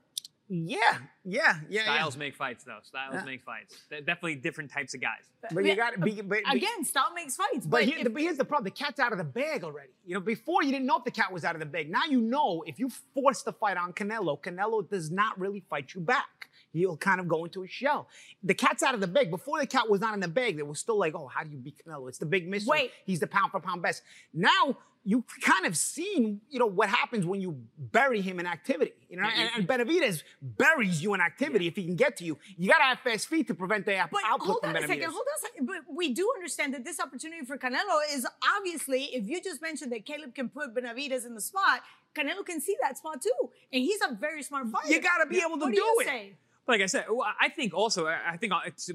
Yeah, 0.49 0.79
yeah, 1.25 1.59
yeah. 1.69 1.83
Styles 1.83 2.15
yeah. 2.15 2.19
make 2.21 2.37
fights, 2.37 2.65
though. 2.65 2.79
Styles 2.83 3.15
Yeah. 3.15 3.25
make 3.25 3.43
fights. 3.43 3.77
They're 3.91 4.01
definitely 4.01 4.37
different 4.37 4.71
types 4.71 4.95
of 4.95 5.01
guys. 5.01 5.25
But 5.53 5.65
you 5.65 5.75
got 5.75 5.95
to 5.95 6.01
uh, 6.01 6.05
be. 6.05 6.21
But, 6.23 6.43
but- 6.45 6.55
Again, 6.55 6.85
style 6.85 7.13
makes 7.15 7.37
fights. 7.37 7.67
But, 7.67 7.71
But, 7.71 7.85
here, 7.85 7.99
if- 7.99 8.13
but 8.13 8.23
here's 8.23 8.37
the 8.37 8.45
problem: 8.45 8.65
the 8.65 8.71
cat's 8.71 9.01
out 9.01 9.13
of 9.13 9.19
the 9.19 9.25
bag 9.25 9.65
already. 9.65 9.91
You 10.05 10.15
know, 10.15 10.21
before 10.21 10.63
you 10.63 10.71
didn't 10.71 10.87
know 10.87 10.99
if 10.99 11.05
the 11.05 11.11
cat 11.11 11.33
was 11.33 11.45
out 11.45 11.57
of 11.57 11.61
the 11.61 11.67
bag. 11.67 11.91
Now 11.91 12.05
you 12.09 12.21
know 12.21 12.63
if 12.67 12.79
you 12.79 12.91
force 13.15 13.43
the 13.43 13.53
fight 13.53 13.77
on 13.77 13.93
Canelo, 13.93 14.41
Canelo 14.41 14.89
does 14.89 15.11
not 15.11 15.39
really 15.39 15.65
fight 15.69 15.95
you 15.95 16.01
back. 16.01 16.49
He'll 16.73 16.97
kind 16.97 17.21
of 17.21 17.29
go 17.29 17.45
into 17.45 17.63
a 17.65 17.67
shell. 17.69 18.09
The 18.43 18.55
cat's 18.55 18.83
out 18.83 18.95
of 18.95 19.01
the 19.01 19.07
bag. 19.07 19.31
Before 19.31 19.59
the 19.59 19.67
cat 19.67 19.89
was 19.89 20.01
not 20.01 20.15
in 20.15 20.21
the 20.21 20.29
bag, 20.29 20.57
they 20.57 20.63
were 20.63 20.75
still 20.75 20.99
like, 20.99 21.15
oh, 21.15 21.27
how 21.27 21.43
do 21.43 21.51
you 21.51 21.59
beat 21.59 21.83
Canelo? 21.85 22.09
It's 22.09 22.19
the 22.19 22.27
big 22.27 22.49
mystery. 22.49 22.71
Wait. 22.71 22.91
He's 23.05 23.21
the 23.21 23.27
pound 23.27 23.51
for 23.51 23.61
pound 23.61 23.83
best. 23.83 24.03
Now 24.33 24.77
you 25.09 25.25
kind 25.41 25.67
of 25.67 25.77
seen, 25.77 26.41
you 26.51 26.59
know, 26.59 26.67
what 26.67 26.89
happens 26.89 27.25
when 27.25 27.41
you 27.41 27.63
bury 27.79 28.21
him 28.21 28.41
in 28.41 28.47
activity. 28.47 28.93
You 29.09 29.19
know, 29.19 29.23
and, 29.23 29.51
and 29.55 29.69
Benavidez 29.69 30.25
buries 30.43 31.01
you 31.01 31.15
in 31.15 31.21
activity 31.21 31.69
if 31.69 31.77
he 31.77 31.85
can 31.85 31.95
get 31.95 32.17
to 32.17 32.25
you. 32.25 32.37
You 32.59 32.69
got 32.69 32.79
to 32.79 32.85
have 32.85 32.99
fast 32.99 33.29
feet 33.29 33.47
to 33.47 33.55
prevent 33.55 33.87
the 33.87 33.97
out- 33.97 34.11
But 34.11 34.23
output 34.25 34.47
hold 34.49 34.61
from 34.63 34.71
on 34.71 34.77
a 34.83 34.87
second, 34.87 35.05
hold 35.05 35.15
on 35.15 35.39
a 35.39 35.41
second. 35.47 35.67
But 35.67 35.77
we 35.95 36.13
do 36.13 36.29
understand 36.35 36.75
that 36.75 36.83
this 36.85 36.99
opportunity 36.99 37.47
for 37.47 37.57
Canelo 37.57 38.01
is 38.13 38.27
obviously, 38.57 39.05
if 39.15 39.29
you 39.29 39.41
just 39.41 39.63
mentioned 39.63 39.93
that 39.93 40.05
Caleb 40.05 40.35
can 40.35 40.49
put 40.49 40.75
Benavidez 40.75 41.25
in 41.25 41.35
the 41.37 41.41
spot, 41.41 41.83
Canelo 42.17 42.45
can 42.45 42.61
see 42.61 42.77
that 42.83 42.99
spot 42.99 43.23
too. 43.23 43.51
And 43.73 43.85
he's 43.85 44.01
a 44.01 44.13
very 44.13 44.43
smart 44.43 44.67
fighter. 44.71 44.93
You 44.93 45.01
gotta 45.01 45.27
be 45.27 45.39
able 45.39 45.57
to 45.59 45.67
what 45.67 45.73
do 45.75 45.81
you 45.81 45.97
it. 46.01 46.07
Say? 46.07 46.33
But 46.67 46.73
like 46.73 46.83
I 46.83 46.87
said, 46.87 47.05
well, 47.09 47.29
I 47.41 47.49
think 47.49 47.75
also, 47.75 48.07
I 48.09 48.33
I 48.33 48.37
think 48.39 48.53
uh, 48.53 48.59
it's 48.67 48.91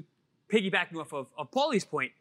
piggybacking 0.52 0.96
off 1.00 1.14
of, 1.14 1.28
of 1.38 1.50
Paulie's 1.50 1.86
point, 1.86 2.12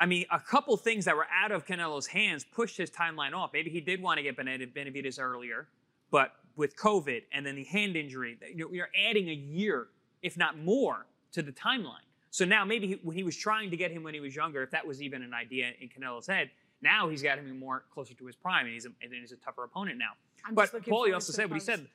I 0.00 0.06
mean, 0.06 0.26
a 0.30 0.38
couple 0.38 0.76
things 0.76 1.04
that 1.06 1.16
were 1.16 1.26
out 1.32 1.50
of 1.50 1.66
Canelo's 1.66 2.06
hands 2.06 2.44
pushed 2.44 2.76
his 2.76 2.90
timeline 2.90 3.32
off. 3.34 3.50
Maybe 3.52 3.70
he 3.70 3.80
did 3.80 4.00
want 4.00 4.18
to 4.18 4.22
get 4.22 4.36
Benav- 4.36 4.72
Benavidez 4.72 5.20
earlier, 5.20 5.68
but 6.10 6.32
with 6.56 6.76
COVID 6.76 7.22
and 7.32 7.44
then 7.44 7.56
the 7.56 7.64
hand 7.64 7.96
injury, 7.96 8.38
you're, 8.54 8.88
adding 9.08 9.28
a 9.28 9.32
year, 9.32 9.88
if 10.22 10.36
not 10.36 10.58
more, 10.58 11.06
to 11.32 11.42
the 11.42 11.52
timeline. 11.52 12.04
So 12.30 12.44
now 12.44 12.64
maybe 12.64 12.86
he, 12.86 13.00
when 13.02 13.16
he 13.16 13.22
was 13.22 13.36
trying 13.36 13.70
to 13.70 13.76
get 13.76 13.90
him 13.90 14.02
when 14.02 14.14
he 14.14 14.20
was 14.20 14.36
younger, 14.36 14.62
if 14.62 14.70
that 14.70 14.86
was 14.86 15.02
even 15.02 15.22
an 15.22 15.34
idea 15.34 15.72
in 15.80 15.88
Canelo's 15.88 16.26
head, 16.26 16.50
now 16.80 17.08
he's 17.08 17.22
got 17.22 17.38
him 17.38 17.58
more 17.58 17.84
closer 17.92 18.14
to 18.14 18.26
his 18.26 18.36
prime, 18.36 18.66
and 18.66 18.74
he's 18.74 18.86
a, 18.86 18.90
and 19.02 19.12
he's 19.12 19.32
a 19.32 19.36
tougher 19.36 19.64
opponent 19.64 19.98
now. 19.98 20.12
I'm 20.46 20.54
but 20.54 20.70
Paulie 20.84 21.12
also 21.12 21.32
said 21.32 21.50
what 21.50 21.54
he 21.54 21.60
said. 21.60 21.86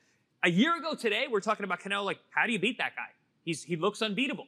A 0.42 0.50
year 0.50 0.76
ago 0.76 0.94
today, 0.94 1.24
we're 1.30 1.40
talking 1.40 1.64
about 1.64 1.80
Canelo. 1.80 2.04
Like, 2.04 2.18
how 2.30 2.44
do 2.44 2.52
you 2.52 2.58
beat 2.58 2.76
that 2.78 2.94
guy? 2.94 3.08
He's 3.44 3.62
he 3.62 3.76
looks 3.76 4.02
unbeatable. 4.02 4.46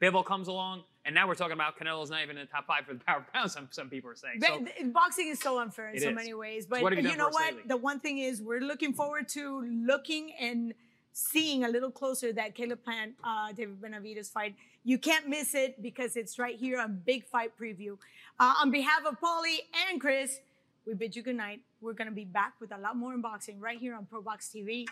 Bivol 0.00 0.24
comes 0.24 0.48
along, 0.48 0.84
and 1.04 1.14
now 1.14 1.26
we're 1.26 1.34
talking 1.34 1.52
about 1.52 1.78
Canelo's 1.78 2.10
not 2.10 2.22
even 2.22 2.36
in 2.36 2.46
the 2.46 2.50
top 2.50 2.66
five 2.66 2.84
for 2.84 2.94
the 2.94 3.00
power 3.00 3.24
pound. 3.32 3.50
Some 3.50 3.68
some 3.70 3.88
people 3.88 4.10
are 4.10 4.16
saying. 4.16 4.42
So, 4.42 4.64
boxing 4.90 5.28
is 5.28 5.40
so 5.40 5.58
unfair 5.58 5.88
in 5.88 6.00
so 6.00 6.10
is. 6.10 6.14
many 6.14 6.34
ways. 6.34 6.66
But 6.66 6.82
have 6.82 7.02
you 7.02 7.10
you 7.10 7.16
know 7.16 7.28
what? 7.28 7.54
lately? 7.54 7.62
The 7.66 7.76
one 7.76 8.00
thing 8.00 8.18
is 8.18 8.42
we're 8.42 8.60
looking 8.60 8.92
forward 8.92 9.28
to 9.30 9.62
looking 9.86 10.32
and 10.38 10.74
seeing 11.12 11.64
a 11.64 11.68
little 11.68 11.90
closer 11.90 12.32
that 12.32 12.54
Caleb 12.54 12.84
Plant, 12.84 13.14
uh, 13.24 13.52
David 13.52 13.80
Benavidez 13.80 14.30
fight. 14.30 14.54
You 14.84 14.98
can't 14.98 15.28
miss 15.28 15.54
it 15.54 15.82
because 15.82 16.16
it's 16.16 16.38
right 16.38 16.56
here 16.56 16.78
on 16.78 17.02
Big 17.04 17.24
Fight 17.26 17.52
Preview. 17.60 17.98
Uh, 18.38 18.54
on 18.62 18.70
behalf 18.70 19.04
of 19.04 19.18
Paulie 19.20 19.58
and 19.90 20.00
Chris, 20.00 20.38
we 20.86 20.94
bid 20.94 21.16
you 21.16 21.22
good 21.22 21.36
night. 21.36 21.60
We're 21.80 21.92
gonna 21.94 22.10
be 22.12 22.24
back 22.24 22.54
with 22.60 22.72
a 22.72 22.78
lot 22.78 22.96
more 22.96 23.14
unboxing 23.14 23.60
right 23.60 23.78
here 23.78 23.94
on 23.94 24.06
ProBox 24.06 24.54
TV. 24.54 24.86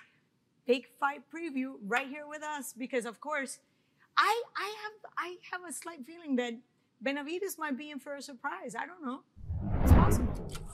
Big 0.66 0.86
Fight 0.98 1.22
Preview 1.32 1.74
right 1.86 2.08
here 2.08 2.26
with 2.26 2.42
us 2.42 2.74
because 2.76 3.06
of 3.06 3.20
course, 3.20 3.58
I 4.16 4.42
I 4.56 4.74
have 4.82 5.12
I 5.18 5.36
have 5.52 5.60
a 5.68 5.72
slight 5.72 6.04
feeling 6.06 6.36
that 6.36 6.54
Benavidez 7.04 7.58
might 7.58 7.76
be 7.76 7.90
in 7.90 7.98
for 7.98 8.14
a 8.14 8.22
surprise. 8.22 8.74
I 8.74 8.86
don't 8.86 9.04
know. 9.04 9.20
It's 9.82 9.92
possible. 9.92 10.65